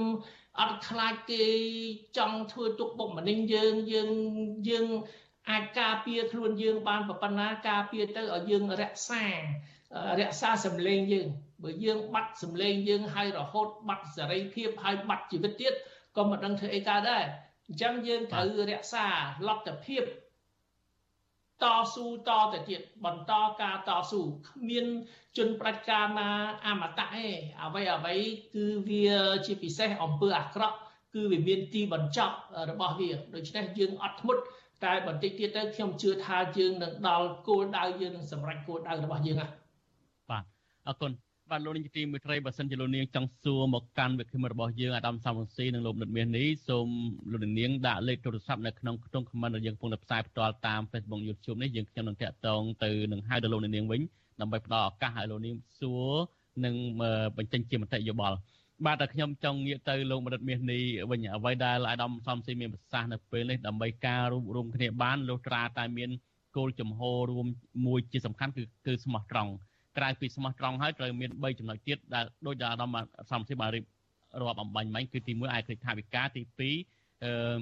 [0.60, 1.44] អត់ខ្លាចគេ
[2.18, 4.10] ចង់ធ្វើទុកបុកម្នេញយើងយើង
[4.70, 4.86] យើង
[5.50, 9.24] អាចការពារខ្លួនយើងបានប៉ុណ្ណាការពារទៅឲ្យយើងរក្សា
[10.20, 11.28] រក្សាសម្លេងយើង
[11.63, 15.74] បើយើងបាត់សម្លេងយើងហើយរហូតបាត់សេរីភាពហើយបាត់ជីវិតទៀត
[16.18, 17.24] ក៏មិនដឹងធ្វើអីកើតដែរ
[17.68, 19.06] អញ្ចឹងយើងត្រូវរក្សា
[19.47, 20.03] លទ្ធភាព
[21.64, 24.86] តស៊ូតទៅទៀតបន្តការតស៊ូគ្មាន
[25.38, 26.30] ជនប្រាជ្ញាណា
[26.66, 27.28] អមតៈទេ
[27.64, 28.16] អ្វីអ្វី
[28.53, 30.78] គឺវាជាពិសេសអំពើអាក្រក់
[31.14, 32.36] គឺវាមានទីបញ្ចប់
[32.70, 34.43] របស់វាដូច្នេះយើងអត់ធ្មត់
[34.84, 39.47] តែបន្តិចទៀតទៅខ្ញុំជឿថាយើងនឹងដល់គោលដៅយើងនឹងសម្រេចគោលដៅរបស់យើងណា
[40.30, 40.43] បាទ
[40.88, 41.12] អរគុណ
[41.52, 46.88] បាទលោកនាងទីមេត្រីបើសិនជាលោកនាងចង់សួរមកកាន់វិក្កាមរបស់យើងអាដាមសំរងស៊ីនិងលោកនិតមាសនេះសូម
[47.32, 54.02] លោកនាងដាក់លេខទូរស័ព្ទនៅក្នុងក្នុងខមមិនដែលយើងកំពុងតែផ្សាយផ្ទាល់តាម Facebook YouTube នេះយើងខ្ញុំនឹងតាក់ទងទៅនឹងហៅដល់លោកនាងវិញ
[54.41, 56.12] ដើម្បីផ្ដល់ឱកាសឲ្យលោកនាងសួរ
[56.66, 56.76] និង
[57.38, 58.38] បញ្ចេញជាមតិយោបល់
[58.86, 60.82] បាទតែខ្ញុំចង់ងាកទៅលោកមរិតមាសនេះ
[61.12, 66.10] វិញអ្វីដែលអាដាមសំស៊ីមានប្រសាសន៍នៅពេលនេះដើម្បីការរួមរួមគ្នាបានលុះត្រាតែមាន
[66.56, 67.48] គោលចំហរួម
[67.86, 69.52] មួយជាសំខាន់គឺគឺស្មោះត្រង់
[69.98, 72.96] ក្រៅពីស្មោះត្រង់ហើយត្រូវមាន3ចំណុចទៀតដែលដូចដែលអាដាម
[73.32, 73.86] សំស៊ីបានរៀប
[74.41, 77.56] រាប់អំបញ្ញមិញគឺទី1ឯករាជ្យថាវិការទី2អឺ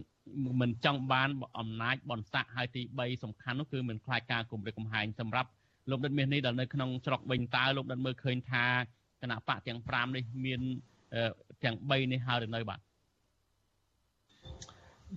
[0.61, 1.29] មិនចង់បាន
[1.59, 5.49] អំណាចបនស័កហើយទី3សំខាន់នោះគឺមិនខ្លាចការគម្រិតកំហែងសម្រាប់
[5.89, 8.65] លោកដិតមាសនេះដែលនៅក្នុងស្រុកវិញតើលោកដិតមើលឃើញថា
[9.21, 10.61] គណៈបកទាំង5នេះមាន
[11.63, 12.79] ទាំង3នេះហើយនៅបាទ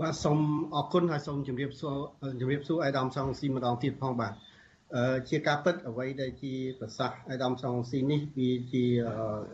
[0.01, 0.39] បាទសូម
[0.77, 1.97] អរគុណហើយសូមជម្រាបសួរ
[2.41, 4.45] ជម្រាបសួរអៃដាមសងស៊ីម្ដងទៀតផងបាទអឺ
[5.28, 8.84] ជាការពិតអ្វីដែលជាប្រសាសន៍អៃដាមសងស៊ីនេះវាជា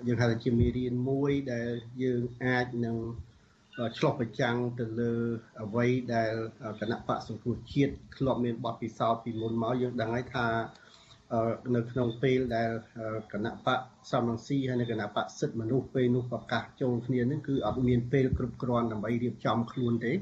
[0.07, 1.71] យើងហៅថាជាមេរៀនមួយដែល
[2.03, 2.97] យើងអាចនឹង
[3.97, 5.13] ឆ្លោះប្រចាំងទៅលើ
[5.63, 6.33] អ្វីដែល
[6.81, 10.47] គណៈបកសង្គ្រោះជាតិធ្លាប់មានបទពិសោធន៍ពីមុនមកយើងដឹងហើយថា
[11.75, 12.71] នៅក្នុងពេលដែល
[13.33, 13.79] គណៈបក
[14.13, 20.13] សំរងស៊ីហើយនិងគណៈបកសិទ្ធិមនុស្សពេលនោះប្រកាសចូលគ្នានឹងគឺអត់មានពេលគ្រប់គ្រាន់ដើម្បីរៀបចំខ្លួនទេ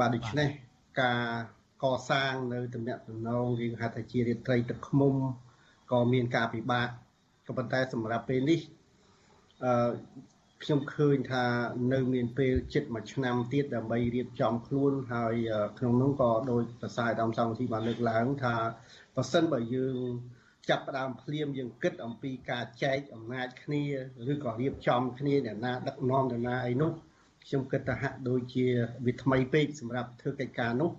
[0.00, 0.48] បាទដូច្នេះ
[1.00, 1.20] ការ
[1.92, 5.14] កសាងនៅតំណែងតំណងយើងហៅថាជារាត្រីទឹកខ្មុំ
[5.92, 6.88] ក៏មានការពិបាក
[7.46, 8.60] ក៏ប៉ុន្តែសម្រាប់ពេលនេះ
[9.64, 9.90] អឺ
[10.62, 11.44] ខ្ញុំឃើញថា
[11.92, 15.34] នៅមានពេលជិតមួយឆ្នាំទៀតដើម្បីរៀបចំខ្លួនហើយ
[15.78, 18.54] ក្នុងនោះក៏ដោយប្រសាយដំសំទីបានលើកឡើងថា
[19.16, 19.96] បើសិនបើយើង
[20.70, 23.82] ចាប់ផ្ដើមភ្លាមយើងគិតអំពីការចែកអំណាចគ្នា
[24.32, 26.90] ឬក៏រៀបចំគ្នាអ្នកណាដឹកនាំអ្នកណាអីនោះ
[27.46, 28.66] ខ្ញុំគិតថាហាក់ដូចជា
[29.06, 30.90] វាថ្មីពេកសម្រាប់ធ្វើកិច្ចការនោះ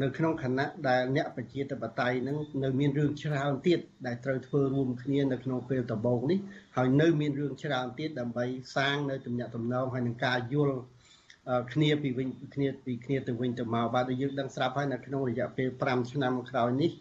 [0.00, 6.38] នៅក្នុងគណៈដែលអ្នកប្រជាធិបតេយ្យនឹងនៅមានរឿងច្រើនទៀតដែលត្រូវធ្វើរួមគ្នានៅក្នុងពេលដំបូងនេះ
[6.76, 8.44] ហើយនៅមានរឿងច្រើនទៀតដើម្បី
[8.76, 10.78] សាងនៅទំនាក់ទំនងហើយនឹងការយល់
[11.72, 16.92] គ្នាពីវិញគ្នាពីគ្នាទៅវិញទៅមកបាទយើងដឹងស្រាប់ហើយនៅក្នុងរយៈពេល5ឆ្នាំក្រោយនេះ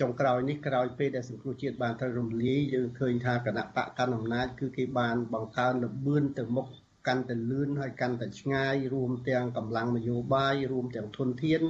[0.00, 6.66] ចុងក្រោយនេះក្រោយពេលដែលសង្គ្រោះជាតិបានត្រូវរំលាយយើងឃើញថាគណៈបកកណ្ដាលអំណាចគឺគេបានបង្កើនលបឿនទៅមុខ
[7.06, 11.62] កាន់តែលឿនហើយកាន់តែឆ្ងាយរួមទាំងកម្លាំងនយោបាយរួមទាំងធនធាន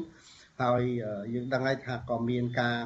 [0.62, 0.82] ហើយ
[1.34, 2.76] យើងដឹងហើយថាក៏មានការ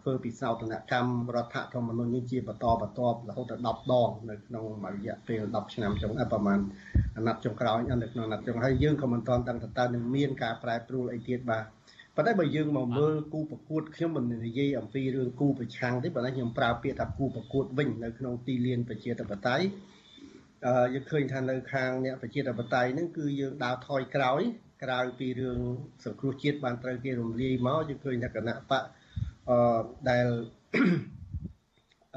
[0.00, 4.64] ធ្វើពិសោធនកម្មរដ្ឋធម្មនុញ្ញនេះជាបន្តបន្ទាប់រហូតដល់10ដងនៅក្នុង
[4.94, 6.60] រយៈពេល10ឆ្នាំចុងប្រហែល
[7.16, 11.64] អាណត្តិចុងក្រោយនៅក្នុងអាណត្តិចុងហើយយើងក៏មិនទាន់ដឹងថាតើនឹងមានការប្រែប្រួលអីទៀតបាទ
[12.16, 19.66] ប៉ុន្តែបើយើងមកមើលគូប្រកួតខ្ញុំមិននិយាយអំពីរឿងគូប្រឆាំងទេប៉ុន្តែខ្ញុំប្រើពាក្យថាគូប្រកួតវិញនៅក្នុងទីលានប្រជាធិបតេយ្យ
[20.66, 24.42] អឺយើងឃើញថានៅខាងអ្នកប្រជាធិបតេយ្យហ្នឹងគឺយើងដើរថយក្រោយ
[24.86, 25.60] ក្រៅពីរឿង
[26.04, 28.82] សង្គ្រោះជាតិបានត្រូវគេរំលាយមកយើងឃើញថាគណៈបក
[29.48, 30.26] អឺដែល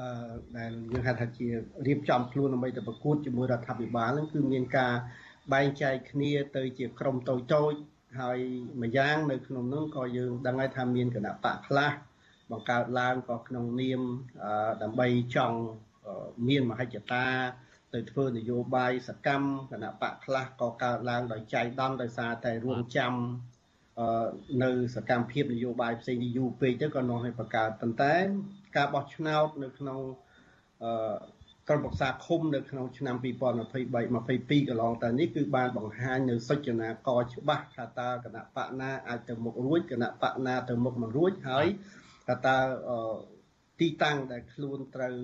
[0.00, 1.48] អឺដែលយើងហៅថាជា
[1.86, 4.94] រៀបចំខ្លួនដើម្បីទៅប្រកួតជាមួយរដ្ឋាភិបាលហ្នឹងគឺមានការ
[5.52, 7.72] បែងចែកគ្នាទៅជាក្រុមតូចតូច
[8.20, 8.38] ហើយ
[8.82, 11.92] ម្យ៉ាងនៅក្នុងនោះក៏យើងដឹងហើយថាមានគណៈបកខ្លះ
[12.50, 14.00] បង្កើតឡើងក៏ក្នុងនាម
[14.82, 15.06] ដើម្បី
[15.36, 15.58] ចង់
[16.48, 17.26] មានមហិច្ឆតា
[17.94, 23.12] ទៅធ្វើនយោបាយសកម្មគណៈបកខ្លះក៏កើតឡើងដោយចៃដន្យដោយសារតែរួមចាំ
[24.62, 28.14] នៅសកម្មភាពនយោបាយផ្សេងយូរពេកទៅក៏នាំឲ្យបង្កើតប៉ុន្តែ
[28.76, 29.98] ការបោះឆ្នោតនៅក្នុង
[31.68, 41.66] ក្រុមប្រឹក្សាឃុំនៅក្នុងឆ្នាំ2023 22កន្លងទៅនេះគឺបានបង្ហាញនៅសុចនាករច្បាស់ថាតើគណៈបកណាអាចទៅមុខរួចគណៈបកណាទៅមុខមិនរួចហើយ
[42.28, 42.56] ថាតើ
[43.80, 45.14] ទីតាំងដែលខ្លួនត្រូវ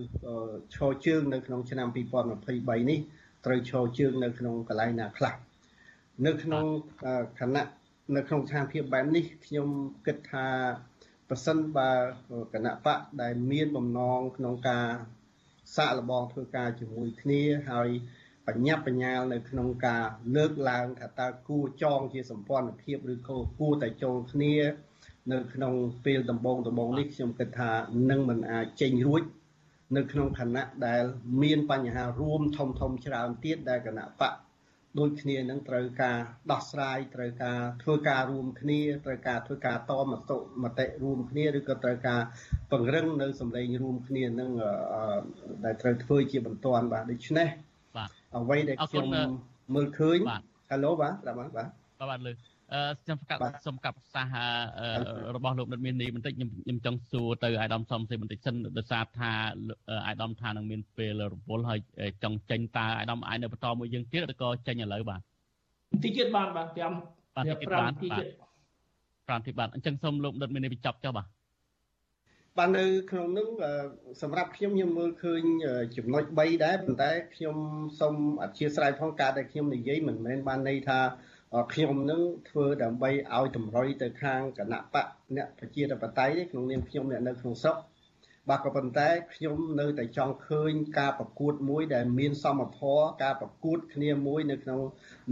[0.74, 1.88] ឈរជើងនៅក្នុងឆ្នាំ
[2.34, 3.00] 2023នេះ
[3.46, 5.34] ត្រូវឈរជើងនៅក្នុងកន្លែងណាខ្លះ
[6.26, 6.64] នៅក្នុង
[7.40, 7.68] គណៈ
[8.16, 9.68] នៅក្នុងស្ថានភាពបែបនេះខ្ញុំ
[10.06, 10.48] គិតថា
[11.28, 11.90] ប្រសិនបើ
[12.54, 14.86] គណៈបកដែលមានបំណងក្នុងការ
[15.76, 17.88] សាកល្បងធ្វើការជាមួយគ្នាហើយ
[18.46, 20.04] បញ្ញាប់បញ្ញាលនៅក្នុងការ
[20.36, 24.54] លើកឡើងថាតើគួរចងជាសម្ព័ន្ធភាពឬក៏គួរតែចូលគ្នា
[25.32, 25.74] នៅក្នុង
[26.04, 27.70] ពេលដំបូងដំបូងនេះខ្ញុំគិតថា
[28.10, 29.22] នឹងមិនអាចចេញរួច
[29.96, 31.02] នៅក្នុងឋានៈដែល
[31.42, 34.32] មានបញ្ហារួមធំធំច្រើនទៀតដែលគណៈបក
[34.98, 36.18] ដូចគ្នានឹងត្រូវការ
[36.50, 42.20] ដោះស្រាយត្រូវការធ្វើការរួមគ្នាត្រូវការធ្វើការតមតិមតិរួមគ្នាឬក៏ត្រូវការ
[42.70, 44.50] ពង្រឹងនៅសម្លេងរួមគ្នានឹង
[45.64, 47.48] ដែលត្រូវធ្វើជាបន្ទាន់បាទដូច្នេះ
[47.96, 49.06] បាទអ្វីដែលខ្ញុំ
[49.74, 50.18] មើលឃើញ
[50.70, 51.68] ហៅឡូបាទបាទបាទ
[52.10, 52.55] បាទលើអឺ
[53.02, 54.68] ខ្ញុំកាត់សុំកាត់ប្រសាសន៍
[55.36, 59.30] របស់លោកនិតមាននេះបន្តិចខ្ញុំខ្ញុំចង់សួរទៅអាយដាមសំសេបន្តិចសិនដោយសារថា
[60.06, 61.80] អាយដាមថានឹងមានពេលរវល់ហើយ
[62.22, 68.26] ចង់ចេញតើអាយដាមអាចនៅបន្តមួយយើងទៀតឬក៏ចេញឥឡូវបាទតិចទៀតបានបាទ5បាទតិចទៀតបាន5តិចទៀត
[69.28, 71.26] 5តិចបាទអញ្ចឹងសូមលោកនិតមាននេះបញ្ចប់ចុះបាទ
[72.58, 73.48] បាទនៅក្នុងនោះ
[74.22, 75.42] សម្រាប់ខ្ញុំខ្ញុំមើលឃើញ
[75.96, 77.56] ចំណុច3ដែរប៉ុន្តែខ្ញុំ
[78.00, 80.98] សូមអធិស្ឋានផងការដែលខ្ញុំនិយាយមិនមែនបានន័យថា
[81.72, 87.76] ខ្ញុំនឹងធ្វើដើម្បីឲ្យតម្រុយទៅខាងគណៈបកអ្នកប្រជាធិបតេយ្យទេក្នុងនាមខ្ញុំអ្នកនៅក្នុងស្រុក
[88.48, 94.80] បាទក៏ប៉ុន្តែខ្ញុំនៅតែចង់ឃើញការប្រកួតមួយដែលមានសមធម៌ការប្រកួតគ្នាមួយនៅក្នុង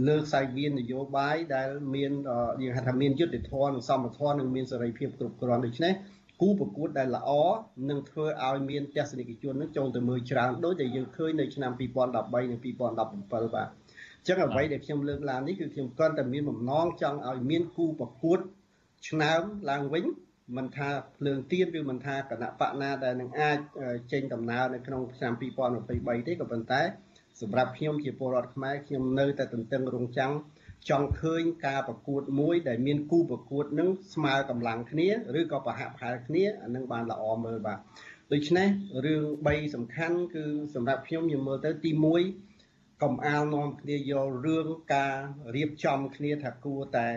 [0.07, 2.11] លើខ្សែវាននយោបាយដែលមាន
[2.61, 5.93] យើងហៅថាមានយុត្តិធម៌និងសមធម៌និងមានសេរីភាពគ្រប់គ្រាន់ដូច្នេះ
[6.41, 7.29] គូប្រកួតដែលល្អ
[7.89, 13.67] នឹងធ្វើឲ្យមានទស្សនិកជននឹងចូលទៅមើលច្រើនដូចដែលយើងឃើញនៅឆ្នាំ2013និង2017បាទ
[14.27, 18.39] ចឹងអ្វីដែលខ្ញុំលើកឡើងនេះគឺខ្ញុំគ្រាន់តែមានបំណងចង់ឲ្យមានគូប្រកួត
[19.09, 20.05] ឆ្នើមឡើងវិញ
[20.57, 23.57] មិនថាភ្លើងទៀនឬមិនថាគណៈបកណាដែលនឹងអាច
[24.11, 25.33] ចេញដំណើរនៅក្នុងឆ្នាំ
[25.79, 26.81] 2023ទេក៏ប៉ុន្តែ
[27.41, 30.31] សម្រាប់ខ្ញុំជាពលរដ្ឋខ្មែរខ្ញុំនៅតែទន្ទឹងរង់ចាំ
[30.89, 35.07] ចង់ឃើញការប្រកួតមួយដែលមានគូប្រកួតនឹងស្មើកម្លាំងគ្នា
[35.39, 37.79] ឬក៏ប្រហាក់ប្រហែលគ្នាអានឹងបានល្អមើលបាទ
[38.33, 38.67] ដូច្នេះ
[39.05, 40.45] រឿង3សំខាន់គឺ
[40.75, 42.54] សម្រាប់ខ្ញុំខ្ញុំមើលទៅទី1
[43.03, 45.15] កំអាលនាំគ្នាយករឿងការ
[45.55, 47.09] រៀបចំគ្នាថាគួរតែ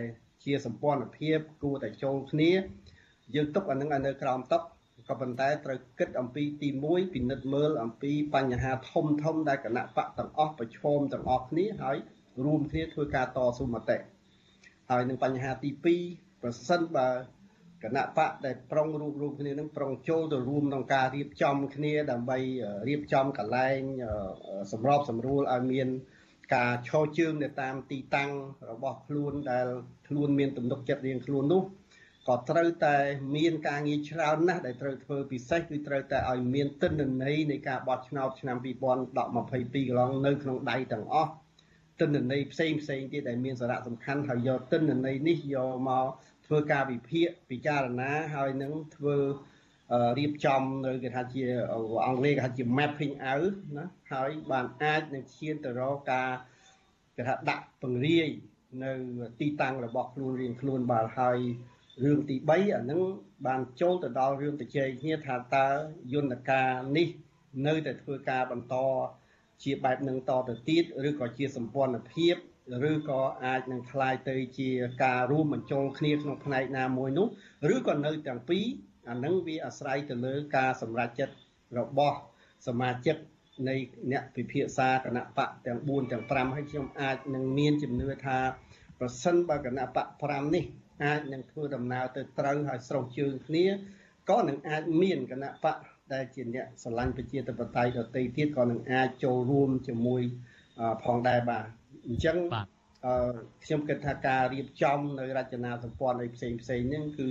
[0.45, 2.51] ជាសម្ព័ន្ធភាពគួរតែចូលគ្នា
[3.35, 4.59] យើងទុកអានឹងឲ្យនៅក្រោមតុ
[5.09, 11.97] ក៏ប៉ុន្តែត្រូវគិតអំពីទី1ពិនិត្យមើលអំពីបញ្ហាធំធំដែលគណៈបកទាំងអស់ប្រឈមទាំងអស់គ្នាហើយ
[12.45, 13.97] រួមគ្នាធ្វើការតស៊ូមតិ
[14.91, 15.71] ហើយនឹងបញ្ហាទី
[16.07, 17.09] 2ប្រសិនបើ
[17.85, 22.39] គណៈបកដែលប្រុងរួមរួមគ្នានឹងប្រុងចូលទៅរួមក្នុងការរៀបចំគ្នាដើម្បី
[22.89, 23.81] រៀបចំកលែង
[24.73, 25.89] សម្របសម្រួលឲ្យមាន
[26.55, 28.31] ការឈរជើងនៅតាមទីតាំង
[28.71, 29.67] របស់ខ្លួនដែល
[30.09, 31.63] ខ្លួនមានទំនុកចិត្តរៀងខ្លួននោះ
[32.29, 32.97] ក៏ត្រូវតែ
[33.37, 41.33] មានការងារច្រើនណាស់ដែលត្រូវធ្វើពិសេសគឺត្រូវតែឲ្យមានទិន្នន័យនៃការបោះឆ្នោតឆ្នាំ2022កន្លងនៅក្នុងដៃទាំងអស់
[42.01, 46.07] ទិន្នន័យផ្សេងផ្សេងទៀតដែលមានសារៈសំខាន់ហើយយកទិន្នន័យនេះយកមក
[46.49, 49.17] ធ្វើការវិភាគពិចារណាហើយនឹងធ្វើ
[50.19, 51.43] រៀបចំនៅគេថាជា
[52.07, 56.31] អង់គ្លេសគេថាជា mapping out ណាហើយបានអាចនឹងឈានទៅរកការ
[57.17, 58.29] គេថាដាក់ពង្រាយ
[58.85, 58.93] នៅ
[59.41, 61.39] ទីតាំងរបស់ខ្លួនរៀងខ្លួនបាទហើយ
[62.05, 63.01] រឿងទី3អានឹង
[63.47, 65.69] បានចូលទៅដល់រឿងទៅជែកគ្នាថាតើ
[66.15, 67.09] យន្តការនេះ
[67.67, 68.77] នៅតែធ្វើការបន្ត
[69.63, 72.35] ជាបែបនឹងតទៅទៀតឬក៏ជាសម្ព័ន្ធភាព
[72.90, 74.70] ឬក៏អាចនឹងคล้ายទៅជា
[75.04, 77.28] ការរួមបញ្ចូលគ្នាក្នុងផ្នែកណាមួយនោះ
[77.74, 78.66] ឬក៏នៅទាំងពីរ
[79.10, 81.36] អានឹងវាអាស្រ័យទៅលើការសម្រេចចិត្ត
[81.80, 82.18] របស់
[82.68, 83.18] សមាជិក
[83.70, 83.76] នៃ
[84.12, 88.40] អ្នកពិភាក្សាគណៈបកទាំង4ទាំង5ហើយខ្ញុំអាចនឹងមានជំនឿថា
[89.00, 90.64] ប្រសិនបើគណៈបក5នេះ
[91.04, 93.66] អាចនឹងធ្វើដំណើរទៅត្រូវហើយស្រុះជើងគ្នា
[94.30, 95.78] ក៏នឹងអាចមានគណៈបក
[96.14, 100.22] ដែលជាអ្នកស្រឡាញ់ប្រជាធិបតេយ្យដទៃទៀតក៏នឹងអាចចូលរួមជាមួយ
[101.04, 101.66] ផងដែរបាទ
[102.07, 102.37] អញ្ចឹង
[103.65, 107.29] ខ្ញុំគិតថាការរៀបចំនៅរចនាសម្ព័ន្ធអីផ្សេងផ្សេងហ្នឹងគឺ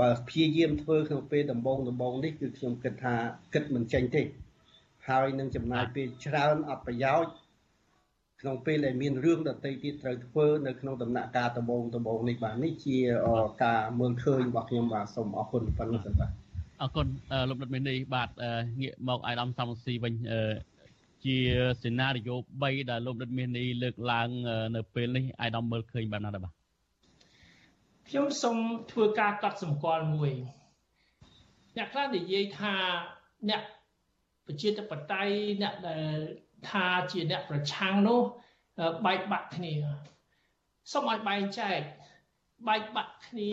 [0.00, 3.14] បើព្យាយាមធ្វើក្នុងពេលដំបូងដំបូងនេះគឺខ្ញុំគិតថា
[3.54, 4.22] គិតមិនចេញទេ
[5.08, 7.32] ហើយនឹងចំណាយពេលច្រើនអត់ប្រយោជន៍
[8.40, 12.96] ក្នុងពេលដែលមានរឿងដតីទៀតត្រូវធ្វើនៅក្នុងដំណាក់កាលដំបូងដំបូងនេះបាទនេះជា
[13.64, 16.30] ការមើលឃើញរបស់ខ្ញុំបាទសូមអរគុណប៉ុណ្ណឹងសិនបាទ
[16.82, 17.06] អរគុណ
[17.48, 18.30] លោកដិតមេនីបាទ
[18.80, 20.14] ងាកមកអាយដាមសំស៊ីវិញ
[21.24, 21.36] ជា
[21.82, 24.28] សេណារីយ៉ូ3ដែលលោកដិតមេនីលើកឡើង
[24.76, 26.52] នៅពេលនេះអាយដាមមើលឃើញបែបណាដែរបាទ
[28.08, 28.58] ខ្ញុំសូម
[28.92, 30.32] ធ្វើការកត់សម្គាល់មួយ
[31.76, 32.74] អ្នកខ្លះនិយាយថា
[33.48, 33.62] អ្នក
[34.46, 36.16] ប្រជាធិបតេយ្យអ្នកដែល
[36.70, 38.20] ថាជាអ្នកប្រឆាំងនោះ
[39.06, 39.74] បែកបាក់គ្នា
[40.92, 41.80] សូមឲ្យបែងចែក
[42.68, 43.52] បែកបាក់គ្នា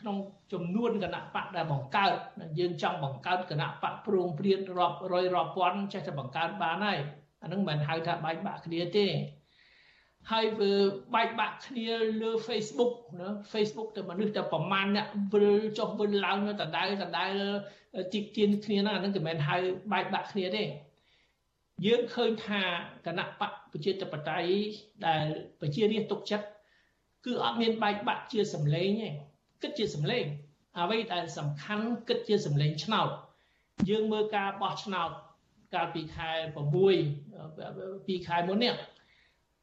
[0.00, 0.16] ក្នុង
[0.52, 2.16] ចំនួនគណៈបកដែលបង្កើត
[2.58, 6.98] យើងចង់បង្កើតគណៈបកប្រងព្រាតរាប់រយរាប់ពាន់ចេះតែបង្កើតបានហើយ
[7.42, 9.06] អានឹងមិនហៅថាបែកបាក់គ្នាទេ
[10.32, 10.72] ហើយវា
[11.14, 11.88] បែកបាក់គ្នា
[12.22, 15.46] លើ Facebook ណា Facebook ទៅមនុស្សតែប្រមាណអ្នកវិល
[15.78, 17.32] ចុះវិលឡើងនៅដដែលដដែល
[18.12, 19.56] ជីកទៀនគ្នាហ្នឹងអានឹងមិនមែនហៅ
[19.92, 20.64] បែកបាក់គ្នាទេ
[21.86, 22.62] យើងឃើញថា
[23.06, 24.52] គណៈបកប្រជាធិបតេយ្យ
[25.06, 25.26] ដែល
[25.60, 26.46] ប្រជារាស្ត្រទុកចិត្ត
[27.24, 29.10] គឺអត់មានបែកបាក់ជាសម្លេងទេ
[29.62, 30.24] គិតជាសម្លេង
[30.78, 33.08] អ្វីដែលសំខាន់គិតជាសម្លេងឆ្នោត
[33.90, 35.10] យើងមើលការបោះឆ្នោត
[35.74, 36.30] កាលពីខែ
[36.98, 38.74] 6ពីខែមុននេះ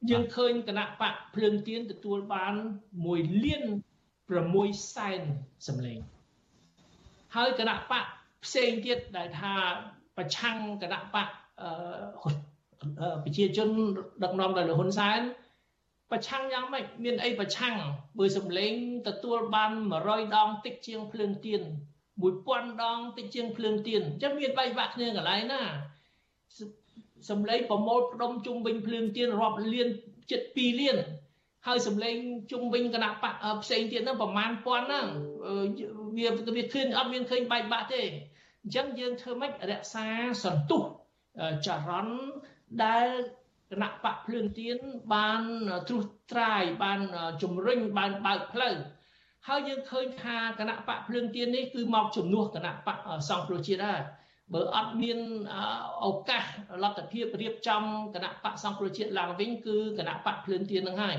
[0.10, 2.54] យើងឃើញគណៈបកភ្លើងទៀនទទួលបាន
[3.00, 3.64] 1លាន
[4.30, 5.22] 6សែន
[5.68, 6.00] សម្លេង
[7.36, 8.06] ហើយគណៈបក
[8.46, 9.54] ផ្សេងទៀតដែលថា
[10.18, 11.28] ប្រឆាំងគណៈបក
[13.24, 13.70] ប្រជាជន
[14.24, 15.20] ដឹកនាំដោយលោកហ៊ុនសែន
[16.12, 17.76] ប្រឆាំងយ៉ាងម៉េចមានអីប្រឆាំង
[18.20, 18.74] បើសម្លេង
[19.08, 19.72] ទទួលបាន
[20.04, 21.62] 100ដងតិចជាងភ្លើងទៀន
[22.22, 25.62] 1000ដងតិចជាងភ្លើងទៀនអញ្ចឹងមានបែកបាក់គ្នាកន្លែងណា
[27.30, 29.88] សម្លេងប្រមូលផ្ដុំជុំវិញភ្លើងទៀនរាប់លាន
[30.32, 30.98] ជិត2លាន
[31.68, 32.16] ហើយសម្លេង
[32.52, 35.08] ជុំវិញគណៈបកផ្សេងទៀតហ្នឹងប្រមាណពាន់ហ្នឹង
[36.18, 38.02] វាវាឃើញអត់មានឃើញបែកបាក់ទេ
[38.64, 40.06] អញ្ចឹងយើងធ្វើម៉េចរក្សា
[40.44, 40.84] សន្ទុះ
[41.66, 42.18] ចរន្ត
[42.84, 43.08] ដែល
[43.74, 44.78] គណៈបកភ្លើងទៀន
[45.14, 45.42] បាន
[45.88, 47.00] ត្រួសត្រាយបាន
[47.42, 48.76] ជំរុញបានបើកផ្លូវ
[49.48, 52.98] ហើយយើងឃើញថាគណៈបកភ្លើងទៀននេះគឺមកជំនួសគណៈបក
[53.30, 54.02] សង្គ្រោះជាតិហើយ
[54.54, 55.20] បើអត់មាន
[56.06, 56.44] ឱកាស
[56.84, 57.84] លទ្ធភាពរៀបចំ
[58.16, 61.18] គណៈបកសង្គ្រោះជាតិឡើងវិញគឺគណៈបកភ្លើងទៀននឹងហើយ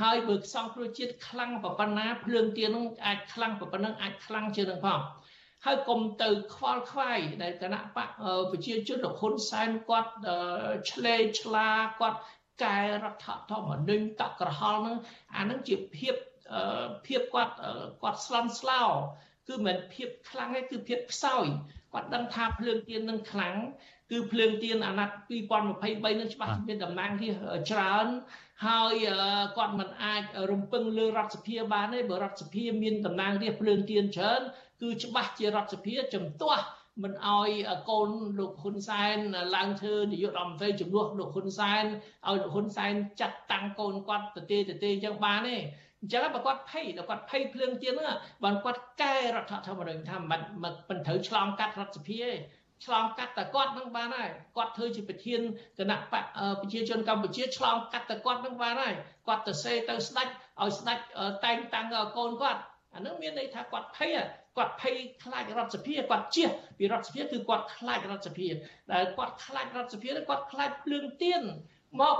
[0.00, 5.00] ហើយបើសង្គ្រោះជាតិខ្លាំងប៉ុណ្ណាភ្លើងទៀននឹងអាចខ្លាំងប៉ុណ្ណឹងអាចខ្លាំងជាងនឹងផង
[5.64, 8.08] ហើយកុំទៅខ្វល់ខ្វាយដែលគណៈបក
[8.50, 10.12] ប្រជាជនលោកហ៊ុនសែនគាត់
[10.90, 11.68] ឆ្លេឆ្លា
[12.00, 12.20] គាត់
[12.64, 14.96] កែរដ្ឋធម្មនុញ្ញតក្រហល់នឹង
[15.36, 16.14] អានឹងជាភាព
[17.06, 17.54] ភាពគាត់
[18.02, 18.82] គាត់ស្លន់ស្លោ
[19.48, 21.46] គឺមិនភាពខ្លាំងទេគឺភាពខ្សោយ
[21.92, 23.56] គាត់ដឹងថាភ្លើងទៀននឹងខ្លាំង
[24.10, 27.30] គឺភ្លើងទៀនអាណត្តិ2023នឹងច្បាស់មានតំណាងរា
[27.70, 28.06] ច្រើន
[28.66, 28.94] ហើយ
[29.56, 34.42] គាត់មិនអាចរំពឹងលើរដ្ឋសភាបានទេបើរដ្ឋសភាមានតំណាងរាស្ត្រភ្លើងទៀនច្រើន
[34.80, 36.64] គឺច្បាស់ជារដ្ឋសភាជំទាស់
[37.02, 37.50] មិនអោយ
[37.90, 39.16] កូនលោកហ៊ុនសែន
[39.56, 41.84] ឡើងធ្វើនាយករដ្ឋមន្ត្រីជំនួសលោកហ៊ុនសែន
[42.28, 45.56] ឲ្យលោកហ៊ុនសែនចាត់តាំងកូនគាត់ទៅទេទៅទេអញ្ចឹងបានទេ
[46.02, 50.40] អញ្ចឹងបើគាត់ភ័យដល់គាត់ភ័យភ្លើងទៀនហ្នឹងបើគាត់កែរដ្ឋធម្មនុញ្ញថាមិន
[50.88, 52.32] មិនត្រូវឆ្លងកាត់រដ្ឋសភាទេ
[52.84, 55.40] ឆ្លងកាត់តែគាត់នឹងបានហើយគាត់ធ្វើជាប្រធាន
[55.78, 56.24] គណៈបក
[56.60, 58.94] ប្រជាជនកម្ពុជាឆ្លងកាត់តែគាត់នឹងបានហើយ
[59.26, 61.02] គាត់ទៅសេទៅស្ដាច់ឲ្យស្ដាច់
[61.44, 62.60] តែងតាំងកូនគាត់
[62.94, 64.16] អានឹងមានន័យថាគាត់ភ័យ
[64.60, 68.48] គាត់ភ័យខ្លាចរដ្ឋសភាគាត់ជៀសពីរដ្ឋសភាគឺគាត់ខ្លាចរដ្ឋសភា
[68.92, 71.42] ដែលគាត់ខ្លាចរដ្ឋសភាគាត់ខ្លាចភ្លើងទៀន
[72.00, 72.16] មក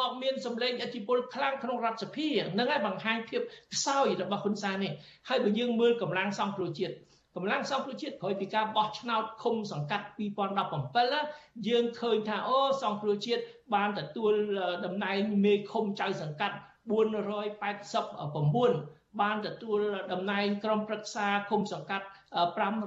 [0.00, 2.28] មកមានសម្លេងអធិបុលខ្លាំងក្នុងរដ្ឋសភា
[2.58, 3.40] នឹងហើយបង្ហាញភាព
[3.74, 4.92] ខ្សោយរបស់ហ៊ុនសែននេះ
[5.28, 6.94] ហើយបើយើងមើលកម្លាំងសង្គ្រោះជាតិ
[7.36, 10.06] កម្លាំងសង្គ្រោះជាតិក្រោយពីការបោះឆ្នោតឃុំសង្កាត់
[10.86, 13.42] 2017យើងឃើញថាអូសង្គ្រោះជាតិ
[13.74, 14.32] បានទទួល
[14.84, 19.80] តំណែងមេឃុំចៅសង្កាត់489 បានទទួល
[20.12, 22.06] តំណែងក្រុមប្រឹក្សាឃុំសង្កាត់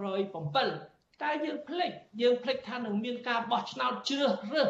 [0.01, 4.67] 507តែយើងភ្លេចយើងភ្លេចថានឹងមានការបោះឆ្នោតជ្រើសរើស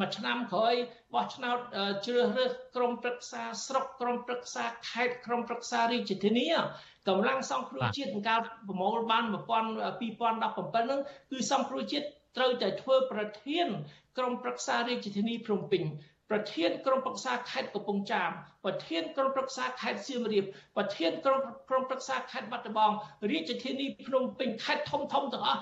[0.00, 0.74] មួយឆ្នាំក្រោយ
[1.14, 1.58] បោះឆ្នោត
[2.06, 6.46] ជ្រើសរើសក្រុមប្រឹក្សាស្រុកក្រុមប្រឹក្សាខេត្តក្រុមប្រឹក្សារាជធានី
[7.08, 13.68] កម្លាំងសង្គ្រោះជាតិក្នុងការប្រមូលបាន2017ហ្នឹងគឺសង្គ្រោះជាតិត្រូវតែធ្វើប្រធាន
[14.18, 15.82] ក្រុមប្រឹក្សារាជធានីភ្នំពេញ
[16.30, 18.30] ប្រធានក្រុមប្រឹក្សាខេត្តកំពង់ចាម
[18.64, 20.44] ប្រធានក្រុមប្រឹក្សាខេត្តសៀមរាប
[20.76, 22.92] ប្រធានក្រុមក្រុមប្រឹក្សាខេត្តបាត់ដំបង
[23.30, 25.60] រាជធានីភ្នំពេញខេត្តធំធំទាំងអស់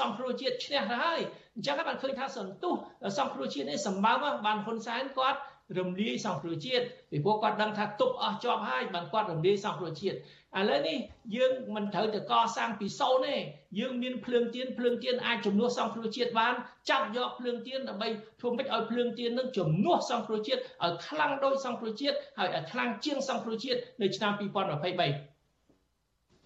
[0.00, 1.20] សង្គ្រោះជាតិឈ្នះទៅហើយ
[1.54, 2.74] អញ្ចឹងបានឃើញថាសន្ទុះ
[3.18, 5.38] សង្គ្រោះជាតិនេះសម្បើមបានហ៊ុនសែនគាត់
[5.78, 10.98] រំលាយសង្គ្រោះជាតិពីព្រោះគាត់ដឹងថាទប់អស់ជាប់ហើយបានគាត់រំលាយសង្គ្រោះជាតិឥឡូវនេះ
[11.36, 13.36] យើងមិនត្រូវតែកសាងពីសូន្យទេ
[13.78, 16.54] យើងមានភ្លើងទៀនភ្លើងទៀនអាចជំនួសសង្គ្រោះជាតិបាន
[16.90, 18.08] ចាប់យកភ្លើងទៀនដើម្បី
[18.40, 24.56] ធ្វើម៉េចឲ្យភ្លើងទៀននឹងជំនួសសង្គ្រោះជាតិឲ្យខ្លាំងដូចសង្គ្រោះជាតិហើយឲ្យខ្លាំងជាងសង្គ្រោះជាតិនៅឆ្នាំ2023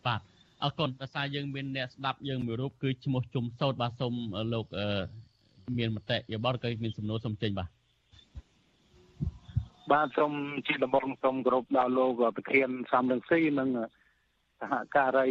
[0.06, 0.20] បាទ
[0.62, 4.14] អរគុណដោយសារយើងមានអ្នកស្ដាប់យើងមួយរូបគឺឈ្មោះជុំសោតបាទសូម
[4.54, 4.66] លោក
[5.78, 7.79] មានមតិយោបល់ក៏មានសំណួរសូមចេញបាទ
[9.92, 10.32] បាទសូម
[10.66, 13.68] ជាដំបងសូមគោរពដល់លោកប្រធានសំរងស៊ីនិង
[14.60, 15.28] សហការី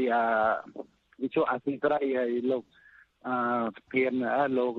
[1.22, 2.64] វិទ្យុអាស៊ីសេរីហើយលោក
[3.28, 3.36] អឺ
[3.76, 4.12] ប្រធាន
[4.58, 4.74] លោក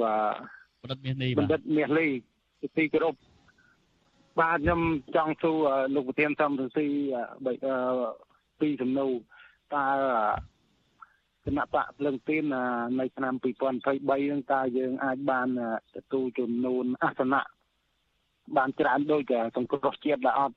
[0.82, 2.06] បណ្ឌិតមាសលីបណ្ឌិតមាសលី
[2.76, 3.14] ទីគោរព
[4.40, 4.80] បាទខ្ញុំ
[5.16, 6.86] ចង់សួរលោកប្រធានសំរងស៊ី
[8.60, 9.12] ពីសំណួរ
[9.74, 9.86] តើ
[11.44, 12.44] គណៈបកភ្លឹងទីន
[13.00, 15.48] នៅឆ្នាំ2023ហ្នឹងតើយើងអាចបាន
[15.96, 17.42] ទទួលចំនួនអាសនៈ
[18.56, 20.56] បានច្រើនដូចសង្គ្រោះជាតិដែរអត់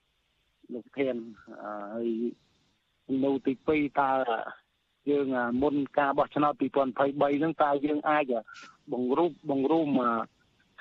[0.74, 1.16] លោកធាន
[1.48, 2.08] ហើយ
[3.24, 4.12] នៅទី2តើ
[5.10, 5.28] យើង
[5.62, 8.26] មុនការបោះឆ្នោត2023ហ្នឹងតើយើងអាច
[8.94, 9.90] បង្រួបបង្រួម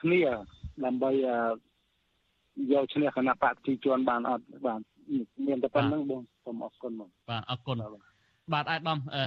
[0.00, 0.22] គ្នា
[0.84, 1.10] ដើម្បី
[2.72, 4.80] យកឈ្នះគណៈបកប្រជាជនបានអត់បាទ
[5.46, 7.76] មានតែប៉ុណ្្នឹងបងសូមអរគុណបងបាទអរគុណ
[8.52, 9.24] បាទអាយដាមអឺ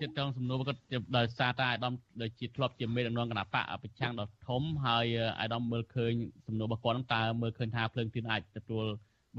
[0.00, 0.80] ទៀតតងសំណួរគាត់
[1.16, 5.06] ដោយសារតែអាដាមដូចជាធ្លាប់ជាមេដឹកនាំគណៈបកប្រឆាំងដ៏ធំហើយ
[5.40, 6.12] អាដាមមើលឃើញ
[6.46, 8.84] សំណួររបស់គាត់ហ្នឹងតើមើលឃើញថាភ្លើងទៀនអាចទទួល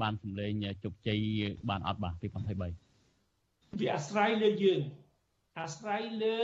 [0.00, 0.52] បានសម្លេង
[0.84, 1.20] ជោគជ័យ
[1.68, 4.80] បានអត់បាទពី23វាអាស្រ័យលើយើង
[5.60, 6.40] អាស្រ័យលើ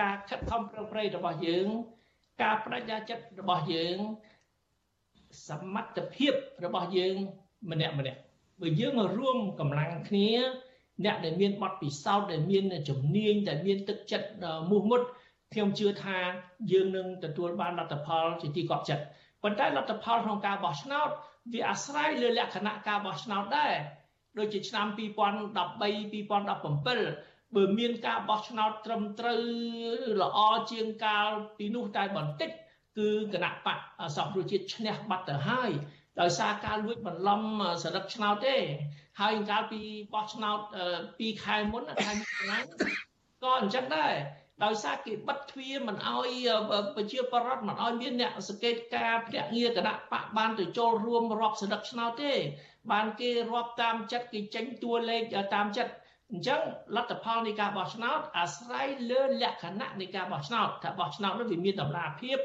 [0.00, 1.66] ការខិតខំប្រឹងប្រែងរបស់យើង
[2.42, 3.96] ការបដិញ្ញាចិត្តរបស់យើង
[5.48, 6.34] សមត្ថភាព
[6.64, 7.14] របស់យើង
[7.70, 8.20] ម្នាក់ម្នាក់
[8.60, 10.28] បើយើងមករួមកម្លាំងគ្នា
[11.04, 14.28] អ្នកដែលមានបទពិសោធន៍ដែលមានជំនាញដែលមានទឹកចិត្ត
[14.70, 15.00] មោះមុត
[15.52, 16.18] ខ្ញុំជឿថា
[16.72, 19.04] យើងនឹងទទួលបានលទ្ធផលជាទីគាប់ចិត្ត
[19.42, 21.08] ប៉ុន្តែលទ្ធផលក្នុងការបោះឆ្នោត
[21.52, 23.72] វាអាស្រ័យលើលក្ខណៈការបោះឆ្នោតដែរ
[24.38, 29.40] ដូចជាឆ្នាំ2013 2017បើមានការបោះឆ្នោតត្រឹមត្រូវ
[30.22, 30.38] ល្អ
[30.70, 31.28] ជាងកាល
[31.58, 32.50] ពីនោះតែបន្តិច
[32.98, 33.78] គឺគណៈបក
[34.16, 35.70] សង្គ្រោះជាតិឈ្នះបាត់ទៅហើយ
[36.20, 37.42] ដោយសារការលួចបន្លំ
[37.82, 38.56] សរិទ្ធឆ្នោតទេ
[39.20, 39.80] ហើយកាលពី
[40.12, 40.58] បោះឆ្នោត
[40.98, 42.58] 2ខែមុនខែមិថុនា
[43.42, 44.14] ក៏អញ្ចឹងដែរ
[44.64, 46.28] ដោយសារគេបិទទ្វារមិនអោយ
[46.96, 52.32] ប្រជាពលរដ្ឋមិនអោយមានអ្នកសង្កេតការភ្នាក់ងារគណៈបកបានទៅចូលរួមរាប់សន្លឹកឆ្នោតទេ
[52.92, 55.22] បានគេរាប់តាមចិត្តគេចេញតួលេខ
[55.54, 55.92] តាមចិត្ត
[56.32, 56.60] អញ្ចឹង
[56.96, 62.38] លទ្ធផលនៃការបោះឆ្នោតអាស្រ័យលើលក្ខណៈនៃការបោះឆ្នោតថាបោះឆ្នោតនោះវាមានតម្លាភាព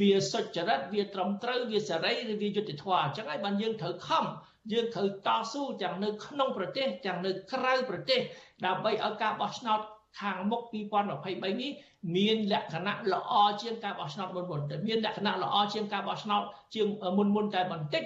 [0.00, 4.24] វាសុចរិតវាត្រឹមត្រូវវាសេរីឬវាយុត្តិធម៌អញ្ចឹងហើយបានយើងត្រូវខំ
[4.72, 8.20] យើងត្រូវតស៊ូទាំងនៅក្នុងប្រទេសទាំងនៅក្រៅប្រទេស
[8.66, 9.80] ដើម្បីឲ្យការបោះឆ្នោត
[10.20, 11.70] ខាងមុខ2023នេះ
[12.16, 13.32] មានលក្ខណៈល្អ
[13.62, 16.42] ជាងការបោះឆ្នោតមុនមុនតែមានលក្ខណៈល្អជាងការបោះឆ្នោត
[16.74, 16.86] ជាង
[17.18, 18.02] មុនមុនតែបន្តិច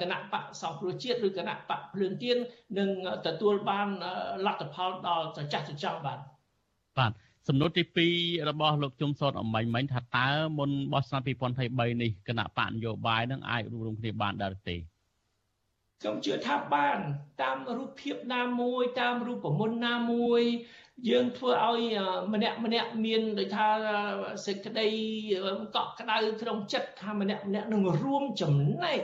[0.00, 2.36] គណៈបកសង្គ្រោះជាតិឬគណៈបកភ្លើងទៀន
[2.78, 2.90] នឹង
[3.26, 3.88] ទទួលបាន
[4.46, 6.18] លទ្ធផលដល់ចចាស់ចចង់បាន
[6.98, 7.12] បាទ
[7.48, 7.84] សំណួរទី
[8.16, 10.28] 2របស់លោកជុំសតអមាញ់មិញថាតើ
[10.58, 14.76] មុនបោះឆ្នោត2023នេះគណៈបកនយោបាយនឹងអាចរួមរំគ្នាបានដែរទេ
[16.02, 16.98] ខ្ញុំជឿថាបាន
[17.42, 20.42] តាមរូបភាពណាមួយ តាមរូបមន្តណាមួយ
[21.08, 21.80] យើងធ្វើឲ្យ
[22.34, 23.68] ម្នាក់ម្នាក់មានដូចថា
[24.46, 24.88] សេចក្តី
[25.76, 29.00] កក់ក្ដៅក្នុងចិត្តថាម្នាក់ម្នាក់នឹងរួមចំណែក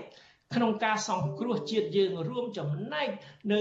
[0.55, 3.09] ក្នុងការសង្គ្រោះជាតិយើងរួមចំណែក
[3.53, 3.61] នៅ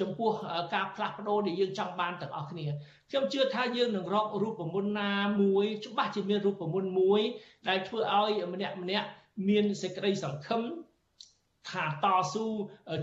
[0.00, 0.30] ចំពោះ
[0.74, 2.66] ការផ្លាស់ប្ដូរដែលយើងចង់បានទាំងអស់គ្នា
[3.10, 5.10] ខ្ញុំជឿថាយើងនឹងរករូបមន្តណា
[5.42, 7.20] មួយច្បាស់ជាមានរូបមន្តមួយ
[7.68, 9.06] ដែលធ្វើឲ្យម្នាក់ម្នាក់
[9.48, 10.62] មានសេចក្តីសង្ឃឹម
[11.69, 12.45] ថាតស៊ូ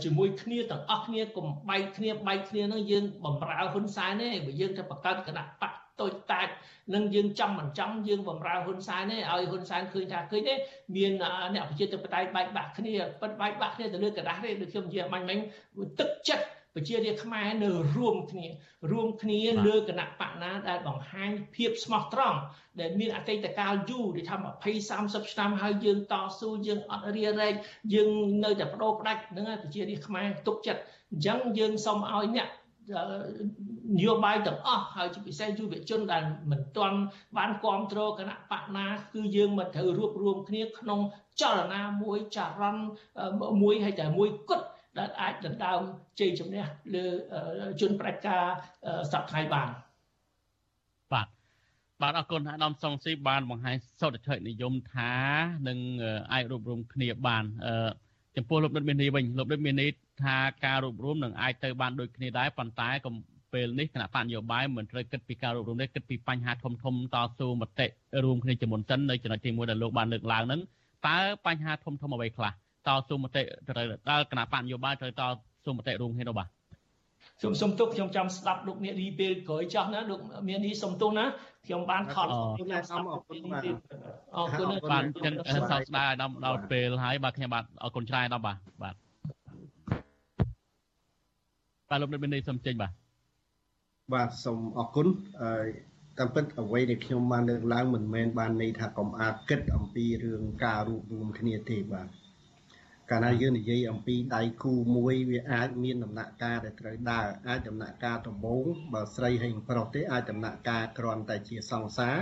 [0.05, 6.49] ជាមួយគ្នាទាំងអស់គ្នាកុំបែកគ្នាបែកគ្នានឹងយើងបំរើហ៊ុនសែនទេបើយើងទៅបង្កើតគណៈបកតូចតាច
[6.95, 10.55] នឹងយើងចាំមិនចាំយើងបំរើហ៊ុនសែនទេឲ្យហ៊ុនសែនឃើញថាឃើញទេ
[10.97, 11.13] មាន
[11.55, 15.39] អ្នកប្រជាធិបតេយ្យបែកបាក់គ្នាប៉ិតបែកបាក់គ្នាទៅលើกระดาษទេដូចខ្ញុំនិយាយបាញ់មិញ
[15.99, 16.45] ទឹកចិត្ត
[16.76, 18.48] ប្រជារាស្ត្រខ្មែរនៅរួមគ្នា
[18.92, 22.40] រួមគ្នាលើគណៈបកណាដែលបង្ហាញភាពស្មោះត្រង់
[22.80, 27.54] ដែលមានអតីតកាលយូរដែលថា20 30ឆ្នាំហើយយើងតស៊ូយើងអត់រារែក
[27.94, 28.10] យើង
[28.44, 32.50] នៅតែបដូរផ្ដាច់ហ្នឹងហើយប្រជារាស្ត្រខ្មែរទុកចិត្តអញ្ចឹងយើងសូមឲ្យអ្នក
[33.98, 36.98] នយោបាយទាំងអស់ហើយជាពិសេសយុវជនដែលមិនទាន់
[37.38, 41.00] បានគ្រប់គ្រងគណៈបកណាគឺយើងមិនត្រូវរួបរวมគ្នាក្នុង
[41.42, 42.84] ចលនាមួយចរន្ត
[43.62, 44.66] មួយហើយតែមួយគត់
[44.99, 45.81] ដែលអាចដណ្ដើម
[46.21, 46.65] ជ័យជំនះ
[46.95, 47.05] លើ
[47.81, 48.43] ជនប្រជាការ
[49.13, 49.69] សប្តាហ៍បាន
[51.13, 51.27] បាទ
[52.03, 55.13] បាទអរគុណអាដាមសុងស៊ីបានបង្ហាញសោតធិនិយមថា
[55.69, 55.79] នឹង
[56.33, 57.45] អាចរួបរวมគ្នាបាន
[58.37, 59.91] ចំពោះលោកដិតមាននេះវិញលោកដិតមាននេះ
[60.25, 63.15] ថាការរួបរวมនឹងអាចទៅបានដូចគ្នាដែរប៉ុន្តែកុំ
[63.53, 67.87] ពេលនេះគណៈបកនយោបាយមិនត្រូវគិតពីការរួបរวมនេះគិតពីបញ្ហាធំធំតស៊ូមតិ
[68.25, 70.61] រួមគ្នាជាមុនសិននៅចំណុចទី1ដែលលោកបានលើកឡើងហ្នឹង
[71.09, 72.53] តើបញ្ហាធំធំអ្វីខ្លះ
[72.88, 75.22] តស៊ូមតិត្រូវដល់គណៈបកនយោបាយត្រូវត
[75.66, 76.50] ស៊ូមតិរួមគ្នានោះបាទ
[77.40, 81.26] ខ្ញុំសុំទោសខ្ញុំចាំស្ដាប់លោកអ្នកនេះពេលក្រោយចាស់ណាលោកមាននេះសុំទោសណា
[81.66, 83.64] ខ្ញុំបានខត់ខ្ញុំស្ដាប់អរគុណបាទ
[84.38, 85.34] អរគុណបាទចឹង
[85.72, 88.96] សោកស្ដាយដល់ដល់ពេលហើយបាទខ្ញុំបាទអរគុណច្រើនដល់បាទបាទ
[91.90, 92.92] បាទលោកមាននេះសុំចេញបាទ
[94.14, 95.08] បាទសូមអរគុណ
[95.42, 95.50] អឺ
[96.20, 102.08] តាមពិតអ្វីដែលខ្ញុំបានលើកឡើងមិនមែនបានន័យថាកុំអាចគិតអំពីរឿងការរួបរวมគ្នាទេបាទ
[103.12, 112.18] កាលណាយើងនិយាយអំពីដៃគូមួយវាអាចមានដំណាក់កាលដែលត្រូវដើរអាចដំណាក់កាលដំបូងបើស្រីហើយប្រុសទេអាចដំណាក់កាលគ្រាន់តែជាសង្សារ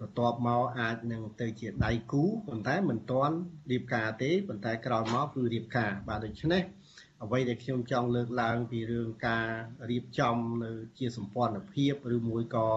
[0.00, 3.36] បន្ទាប់មកអាចនឹងទៅជាដៃគូប៉ុន្តែមិនទាន់
[3.70, 6.62] រៀបការទេប៉ុន្តែក្រោយមកគឺរៀបការបាទដូច្នេះ
[7.24, 9.48] អ្វីដែលខ្ញុំចង់លើកឡើងពីរឿងការ
[9.90, 12.68] រៀបចំនៅជាសម្ព័ន្ធភាពឬមួយក៏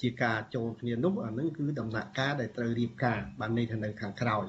[0.00, 4.46] ជាការចូលគ្នានោះអានឹងគឺដំណាក់កាលដែលត្រូវរៀបការបានន័យថានៅខាងក្រោយ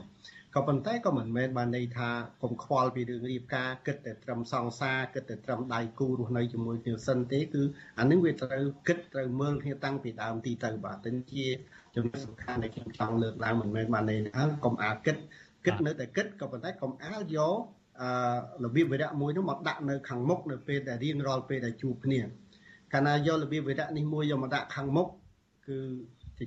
[0.56, 2.10] ក៏ប៉ុន្តែក៏មិនមែនបានន័យថា
[2.44, 7.64] កុំខ្វល់ពីរឿងរៀបការគិតតែត្រឹមសង្សារគិតតែត្រឹមដៃគូរស់នៅជាមួយគ្នាសិនទេគឺ
[8.00, 11.46] អានឹងវាត្រូវគិតត្រូវមើលគ្នាតាំងពីដើមទីទៅបាទទៅជា
[11.96, 15.16] ចំណុចសំខាន់ដែលខ្ញុំចង់លើកឡើងមិនមែនបានន័យថាកុំអាគិត
[15.66, 17.58] គិតនៅតែគិតក៏ប៉ុន្តែកុំអាលយក
[18.02, 18.10] អឺ
[18.66, 22.22] របៀបវិរៈមួយនោះមកដាក់នៅខាងមុខនៅពេលដែលរៀងរាល់ពេលដែលជួបគ្នា
[22.94, 25.08] កាលណាយករបៀបវិរៈនេះមួយយកមកដាក់ខាងមុខ
[25.68, 25.78] គឺ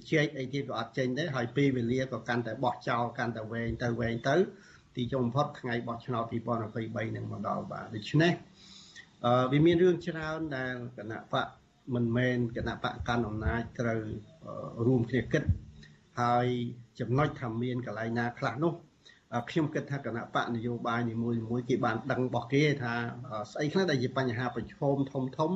[0.00, 4.36] ជជែកអីទៀតក៏អត់ចេញដែរហើយពេលវេលាក៏កាន់តែបោះចោលកាន់តែវែងទៅវែងទៅ
[4.96, 8.32] ទីចុងបំផុតថ្ងៃបោះឆ្នោត2023នឹងមកដល់បាទដូច្នេះ
[9.24, 11.46] អឺវាមានរឿងច្រើនដែលគណៈបក
[11.94, 14.00] មិនមែនគណៈបកកាន់អំណាចត្រូវ
[14.86, 15.42] រួមគ្នាគិត
[16.20, 16.46] ហើយ
[17.00, 18.74] ចំណុចថាមានកន្លែងណាខ្លះនោះ
[19.50, 22.94] ខ្ញុំគិតថាគណៈបកនយោបាយនីមួយៗគេបានដឹងរបស់គេថា
[23.52, 25.50] ស្អីខ្លះដែលជាបញ្ហាប្រឈមធំធំ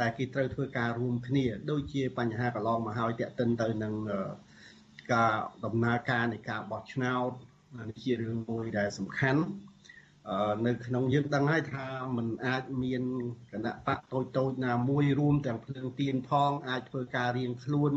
[0.00, 3.94] ដែលគេត្រូវធ្វើការរួមគ្នា ដូចជាបញ្ហាកន្លងមកហើយតេតិនទៅនឹង
[5.12, 5.34] ការ
[5.64, 7.30] ដំណើរការនៃការបោះឆ្នោត
[7.90, 9.42] នេះជារឿងមួយដែលសំខាន់
[10.66, 11.86] នៅក្នុងយើងដឹងហើយថា
[12.16, 13.02] มันអាចមាន
[13.52, 17.92] គណៈបកតូចតូចណាមួយរួមទាំងភ្លើងទៀនផងអាចធ្វើការរៀងខ្លួន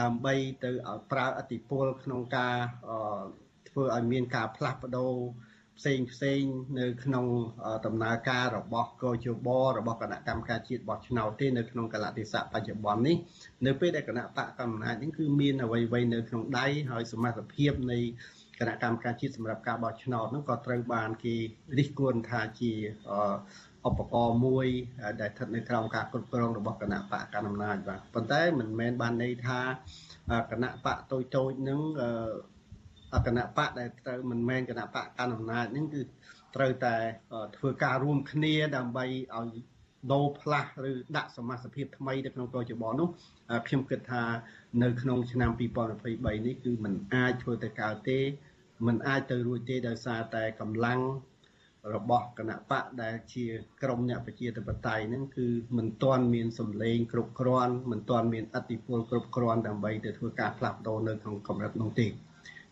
[0.00, 0.34] ដើម្បី
[0.64, 0.70] ទៅ
[1.10, 2.56] ប្រើអធិពលក្នុងការ
[3.68, 5.14] ធ្វើឲ្យមានការផ្លាស់ប្ដូរ
[5.78, 6.42] ផ្សេងផ្សេង
[6.78, 7.26] នៅក្នុង
[7.86, 9.48] ដំណើរការរបស់កោជប
[9.78, 13.16] របស់គណៈកម្មការជាតិបោះឆ្នោតទេនៅក្នុងកលតិស័កបច្ចុប្បន្ននេះ
[13.66, 17.98] នៅពេលដែលគណៈបកកម្មាធិនេះគឺមានអ្វីៗនៅក្នុងដៃហើយសមត្ថភាពនៃ
[18.60, 21.36] គណៈកម្មការជាតិសម្រាប់ការបោះឆ្នោតនោះក៏ត្រូវបានគេ
[21.78, 22.72] រិះគន់ថាជា
[23.88, 24.66] ឧបករណ៍មួយ
[25.20, 29.60] ដែលស្ថិតនៅក្រោមការគ្រប់គ្រងរបស់គណៈបកកណ្ដាលអំណាចបាទប៉ុន្តែមិនមែនបានន័យថា
[30.52, 31.80] គណៈបកតូចតូចនឹង
[33.27, 36.01] គណៈបកដែលត្រូវមិនមែនគណៈបកកណ្ដាលអំណាចនឹងគឺ
[36.55, 36.95] ត្រូវតែ
[37.57, 39.05] ធ្វើការរួមគ្នាដើម្បី
[39.37, 39.49] ឲ្យ
[40.11, 43.07] ដូរផ្លាស់ឬដាក់សមាជិកភាពថ្មីទៅក្នុងកោជបនោះ
[43.67, 44.23] ខ្ញុំគិតថា
[44.83, 48.19] នៅក្នុងឆ្នាំ2023នេះគឺมันអាចធ្វើទៅកើតទេ
[48.87, 51.01] มันអាចទៅរួចទេដោយសារតែកម្លាំង
[51.95, 53.45] របស់គណៈបកដែលជា
[53.83, 62.07] ក្រមអ្នកប្រជាធិបតេយ្យហ្នឹងគឺមិនទាន់មានសម្លេងគ្រប់គ្រាន់មិនទាន់មានអធិបុលគ្រប់គ្រាន់ដើម្បីទៅធ្វើការផ្លាស់ប្ដូរនៅក្នុងកម្រិតនោះទេ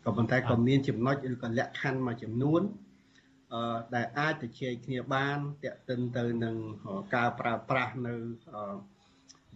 [0.04, 2.62] ក៏ប៉ុន្តែក៏មានចំណុចឬក៏លក្ខខណ្ឌមួយចំនួន
[3.52, 6.56] អឺដែលអាចទៅជែកគ្នាបានតេតិនទៅនឹង
[7.14, 8.14] ការប្រើប្រាស់នៅ
[8.54, 8.74] អឺ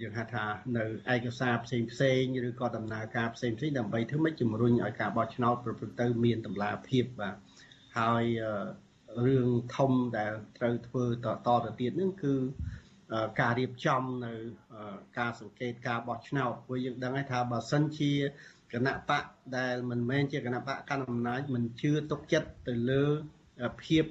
[0.00, 0.44] យើងហៅថា
[0.78, 0.84] នៅ
[1.14, 7.36] ឯកសារផ្សេងផ្សេងឬក៏ដំណើរការផ្សេងផ្សេងដើម្បីធ្វើម៉េចជំរុញឲ្យការបោះឆ្នោតប្រព្រឹត្តទៅមានតម្លាភាពបាទ
[7.98, 8.24] ហើយ
[9.26, 12.34] រឿងធំដែលត្រូវធ្វើតតទៅទៀតនឹងគឺ
[13.40, 14.32] ការរៀបចំនៅ
[15.18, 18.12] ការសង្កេតការបោះឆ្នោតព្រោះយើងដឹងហើយថាបើសិនជា
[18.72, 19.24] គណៈបក
[19.56, 23.04] ដែលមិនមែនជាគណៈបកកណ្ដាលអំណាចមិនជឿទុកចិត្តទៅលើ
[23.84, 24.04] ភាព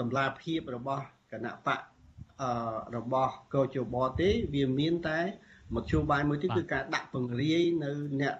[0.00, 1.80] តម្លាភាពរបស់គណៈបក
[2.42, 2.50] អឺ
[2.96, 5.20] របស់កោជបទេវាមានតែ
[5.74, 8.34] មធ្យោបាយមួយទៀតគឺការដាក់ពង្រាយនៅអ្នក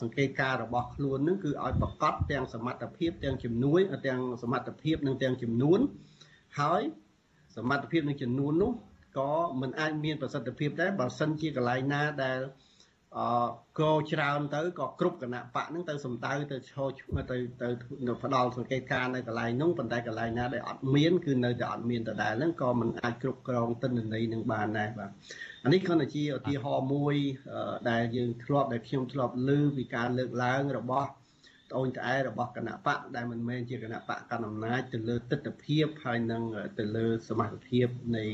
[0.00, 5.80] សង្កេតការរបស់ខ្លួននឹងគឺឲ្យប្រកាសទាំងសមត្ថភាពទាំងជំនួយទាំងសមត្ថភាពនិងទាំងចំនួន
[6.60, 6.82] ហើយ
[7.56, 8.72] សមត្ថភាពនិងចំនួននោះ
[9.18, 12.38] ក៏មិនអាចមានប្រសិទ្ធភាពដែរបើសិនជាកន្លែងណាដែល
[13.18, 13.28] អឺ
[13.80, 16.88] កោច្រើនទៅក៏គ្រប់គណៈបកហ្នឹងទៅសំដៅទៅឈរ
[17.30, 17.68] ទៅទៅ
[18.22, 25.10] ផ្ដាល់សង្កេតការនៅកន្លែងនោះប៉ុន្តែកន្លែងណាដែលអត់មានគឺនៅតែអត់មានដដែលហ្នឹងក៏មិនអាចគ្រប់គ្រងទិន្នន័យនឹងបានដែរបាទ
[25.64, 27.16] អានេះគ្រាន់តែជាឧទាហរណ៍មួយ
[27.90, 31.08] ដែលយើងធ្លាប់ដែលខ្ញុំធ្លាប់លើពីការលើកឡើងរបស់
[31.72, 36.42] ត្អូនត្អែរបស់គណៈបកដែលមិនមែនជាគណៈបកកណ្ដាលអំណាចទៅលើទស្សនវិជ្ជាហើយនឹង
[36.78, 38.24] ទៅលើសមត្ថភាពនៃ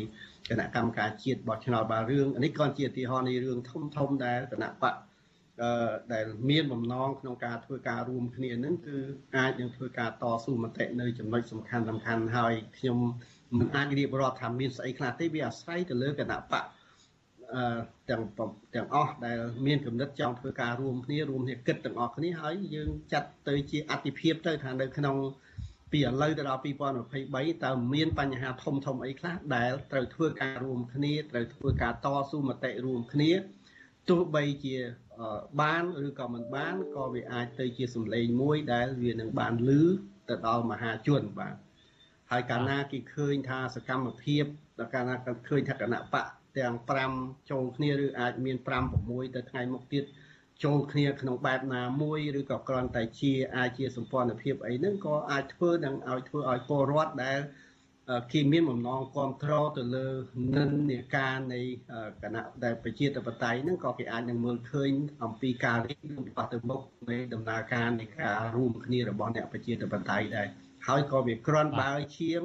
[0.50, 4.94] គណៈកម្មការជាតិបោះឆ្នោតបាទរឿងនេះក៏ជាឧទាហរណ៍នៃរឿងធំធំដែលគណៈបក
[5.62, 8.96] អឺដែលមានបំណងក្នុងការធ្វើការរួមគ្នានឹងគឺ
[9.36, 12.98] អាចនឹងធ្វើការតស៊ូមតិនៅចំណុចសំខាន់សំខាន់ហើយខ្ញុំ
[13.58, 16.64] មិនអាចរៀបរាប់ថាមានស្អីខ្លះទេវាអាស្រ័យទៅលើគណៈបក
[18.10, 18.22] ទាំង
[18.74, 25.16] ទាំងអស់ដែលមានគំនិតចង់ធ្វើការរួមគ្នារួមគ្នាគិតទាំងអស់គ្នាហើយយើងចាត់ទៅជាអតិភិបទៅថានៅក្នុង
[25.92, 26.60] ពីឥឡូវទៅដល់
[27.06, 33.30] 2023តើមានបញ្ហាធំធំអីខ្លះដែលត្រូវធ្វើការរួមគ្នាត្រូវធ្វើការតស៊ូមតិរួមគ្នា
[34.08, 34.76] ទោះបីជា
[35.62, 39.82] បានឬក៏មិនបានក៏វាអាចទៅជាសម្លេងមួយដែលវានឹងបានលឺ
[40.28, 41.54] ទៅដល់មហាជនបាទ
[42.30, 44.44] ហើយកាលណាគេឃើញថាសកម្មភាព
[44.78, 45.14] ដល់កាលណា
[45.48, 46.26] ឃើញថាគណៈបក
[46.58, 46.74] ទាំង
[47.12, 48.68] 5ចូលគ្នាឬអាចមាន5
[49.00, 50.04] 6ទៅថ្ងៃមុខទៀត
[50.64, 57.38] ចូលគ្នាក្នុងបែបណាមួយឬក៏គ្រាន់តែជាអាចជាសម្ព័ន្ធភាពអីហ្នឹងក៏អាចធ្វើនឹងឲ្យធ្វើឲ្យពលរដ្ឋដែល
[58.32, 60.06] គេមានបំណងគ្រប់គ្រងទៅលើ
[60.54, 61.60] និន្នាការនៃ
[62.22, 64.90] គណៈដែលប្រជាធិបតេយ្យហ្នឹងក៏គេអាចនឹងមើលឃើញ
[65.24, 66.80] អំពីការរៀបចំទៅមុខ
[67.10, 70.48] នៃដំណើរការនៃការរួមគ្នារបស់អ្នកប្រជាធិបតេយ្យដែរ
[70.86, 72.42] ហើយក៏វាក្រាន់បើជាង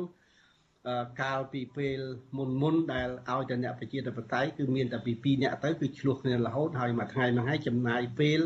[1.21, 1.99] កាលពីពេល
[2.38, 8.39] មុនមុនដែលឲ្យតែអ្នកប្រជាធិបតេយ្យគឺមានតែពី2អ្នកទៅគឺឆ្លោះគ្នារហូតហើយមួយថ្ងៃមួយថ្ងៃចំណាយពេល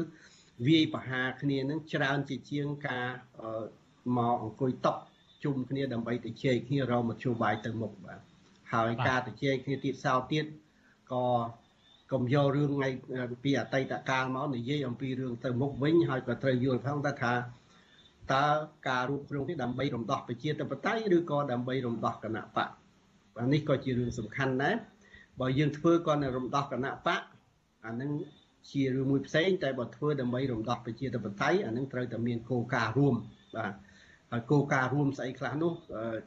[0.67, 3.07] វាយប្រហារគ្នានឹងច្រើនជាជាងការ
[4.17, 4.93] មកអង្គុយតុ
[5.43, 8.19] ជុំគ្នាដើម្បីទៅជែកគ្នារកមធ្យោបាយទៅមុខបាទ
[8.73, 10.45] ហើយការទៅជែកគ្នាទៀតសោទៀត
[11.13, 11.25] ក៏
[12.11, 12.89] កុំយករឿងថ្ងៃ
[13.43, 17.33] ពីអតីតកាលមកនិយាយអំពីរឿងទៅមុខវិញហើយក៏ត្រូវយល់ផងថា
[18.33, 18.45] តើ
[18.89, 22.69] ការរួបរวมនេះដើម្បីរំដោះប្រជាធិបតេយ្យឬក៏ដើម្បីរំដោះគណៈបក
[23.41, 24.75] អានេះក៏ជារឿងសំខាន់ដែរ
[25.39, 27.21] បើយើងធ្វើគាត់នៅរំដោះគណៈបក
[27.85, 28.11] អានឹង
[28.71, 33.15] ជារឿងមួយផ្សេងតែបើធ្វើដើម្បីរំដោះប្រជាធិបតេយ្យអានឹងត្រូវតែមានគោលការណ៍រួម
[33.55, 33.73] បាទ
[34.31, 35.73] ហើយគោលការណ៍រួមស្អីខ្លះនោះ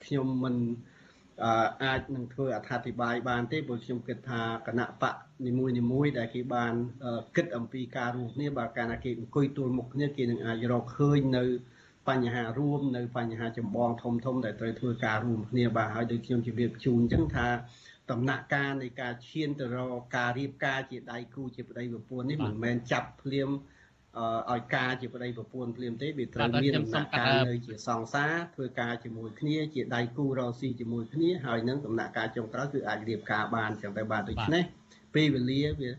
[0.04, 0.54] ខ្ញុំមិន
[1.84, 5.14] អាចនឹងធ្វើអត្ថាធិប្បាយបានទេព្រោះខ្ញុំគិតថាគណៈបក
[5.46, 6.72] នីមួយនីមួយដែលគេបាន
[7.36, 11.44] គិតអំពីការរួមគ្នាបើកាលណាគេអង្គុយទួលមុខគ្នាគេនឹងអាចរកឃើញនៅ
[12.10, 17.48] បញ្ហារួមនៅបញ្ហាចម្បងធំធំដែលត្រូវធ្វើការរួមគ្នាបាទហើយដូចខ្ញុំជម្រាបជូនអញ្ចឹងថា
[18.10, 23.50] ដំណាក់កាលនៃការឈានទៅរកការរៀបការជាដៃគូជាប្តីប្រពន្ធនេះមិនមែនចាប់ភ្លាម
[24.50, 34.62] ឲ្យការជាប្តីប្រពន្ធភ្លាមទេវាត្រូវមានដំណាក់កាលនៅជាសង្សារធ្វើការជាមួយគ្នាជាដៃគូរកស៊ីជាមួយគ្នាហើយនឹងដំណាក់កាលចុងក្រោយគឺអាចរៀបការបានចឹងទៅបាទដូច្នេះ
[35.14, 35.90] ពេលវេលាវា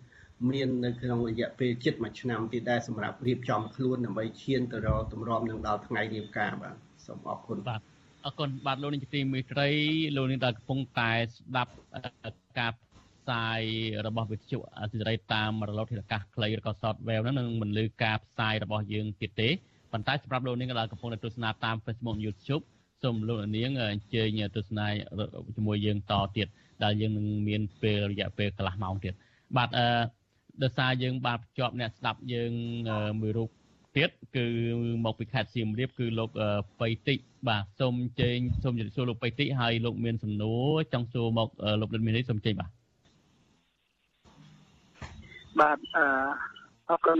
[0.49, 6.75] មាននៅក្នុងរយៈពេលជិតមួយឆ្នាំទៀតដែរសម្រាប់រៀបចំខ្លួនដើម្បីឈានទៅរកទម្រាំនឹងដល់ថ្ងៃរៀបការបាទ
[7.05, 7.81] សូមអរគុណបាទ
[8.25, 9.69] អរគុណបាទលោកនាយកទីមេត្រី
[10.15, 11.71] លោកនាងដែលកំពុងតែស្ដាប់
[12.59, 12.71] ការ
[13.21, 13.61] ផ្សាយ
[14.07, 19.49] របស់វិទ្យុអសិរ័យតាមរលកធាតុអាកាសខ្លីឬក៏ software ហ្នឹងនឹងមិនលើការផ្សាយរបស់យើងទៀតទេ
[19.91, 22.63] ប៉ុន្តែសម្រាប់លោកនាងដែលកំពុងតែទស្សនាតាម Facebook YouTube
[23.03, 24.87] សូមលោកនាងអញ្ជើញទស្សនា
[25.55, 26.47] ជាមួយយើងតទៀត
[26.83, 29.13] ដែលយើងនឹងមានពេលរយៈពេលកន្លះម៉ោងទៀត
[29.57, 29.87] បាទអឺ
[30.63, 32.51] ដោយសារយើងបានភ្ជាប់អ្នកស្ដាប់យើង
[33.21, 33.49] មួយរូប
[33.95, 34.45] ទៀតគឺ
[35.05, 36.29] មកពីខេត្តសៀមរាបគឺលោក
[36.81, 41.49] បៃតិចបាទសូមជើញសូមជម្រាបសួរលោកបៃតិចហើយលោកមានសំណួរចង់សួរមក
[41.81, 42.69] លោកដិតមាននេះសូមជើញបាទ
[45.59, 46.05] បាទអឺ
[46.89, 47.15] អរគុណ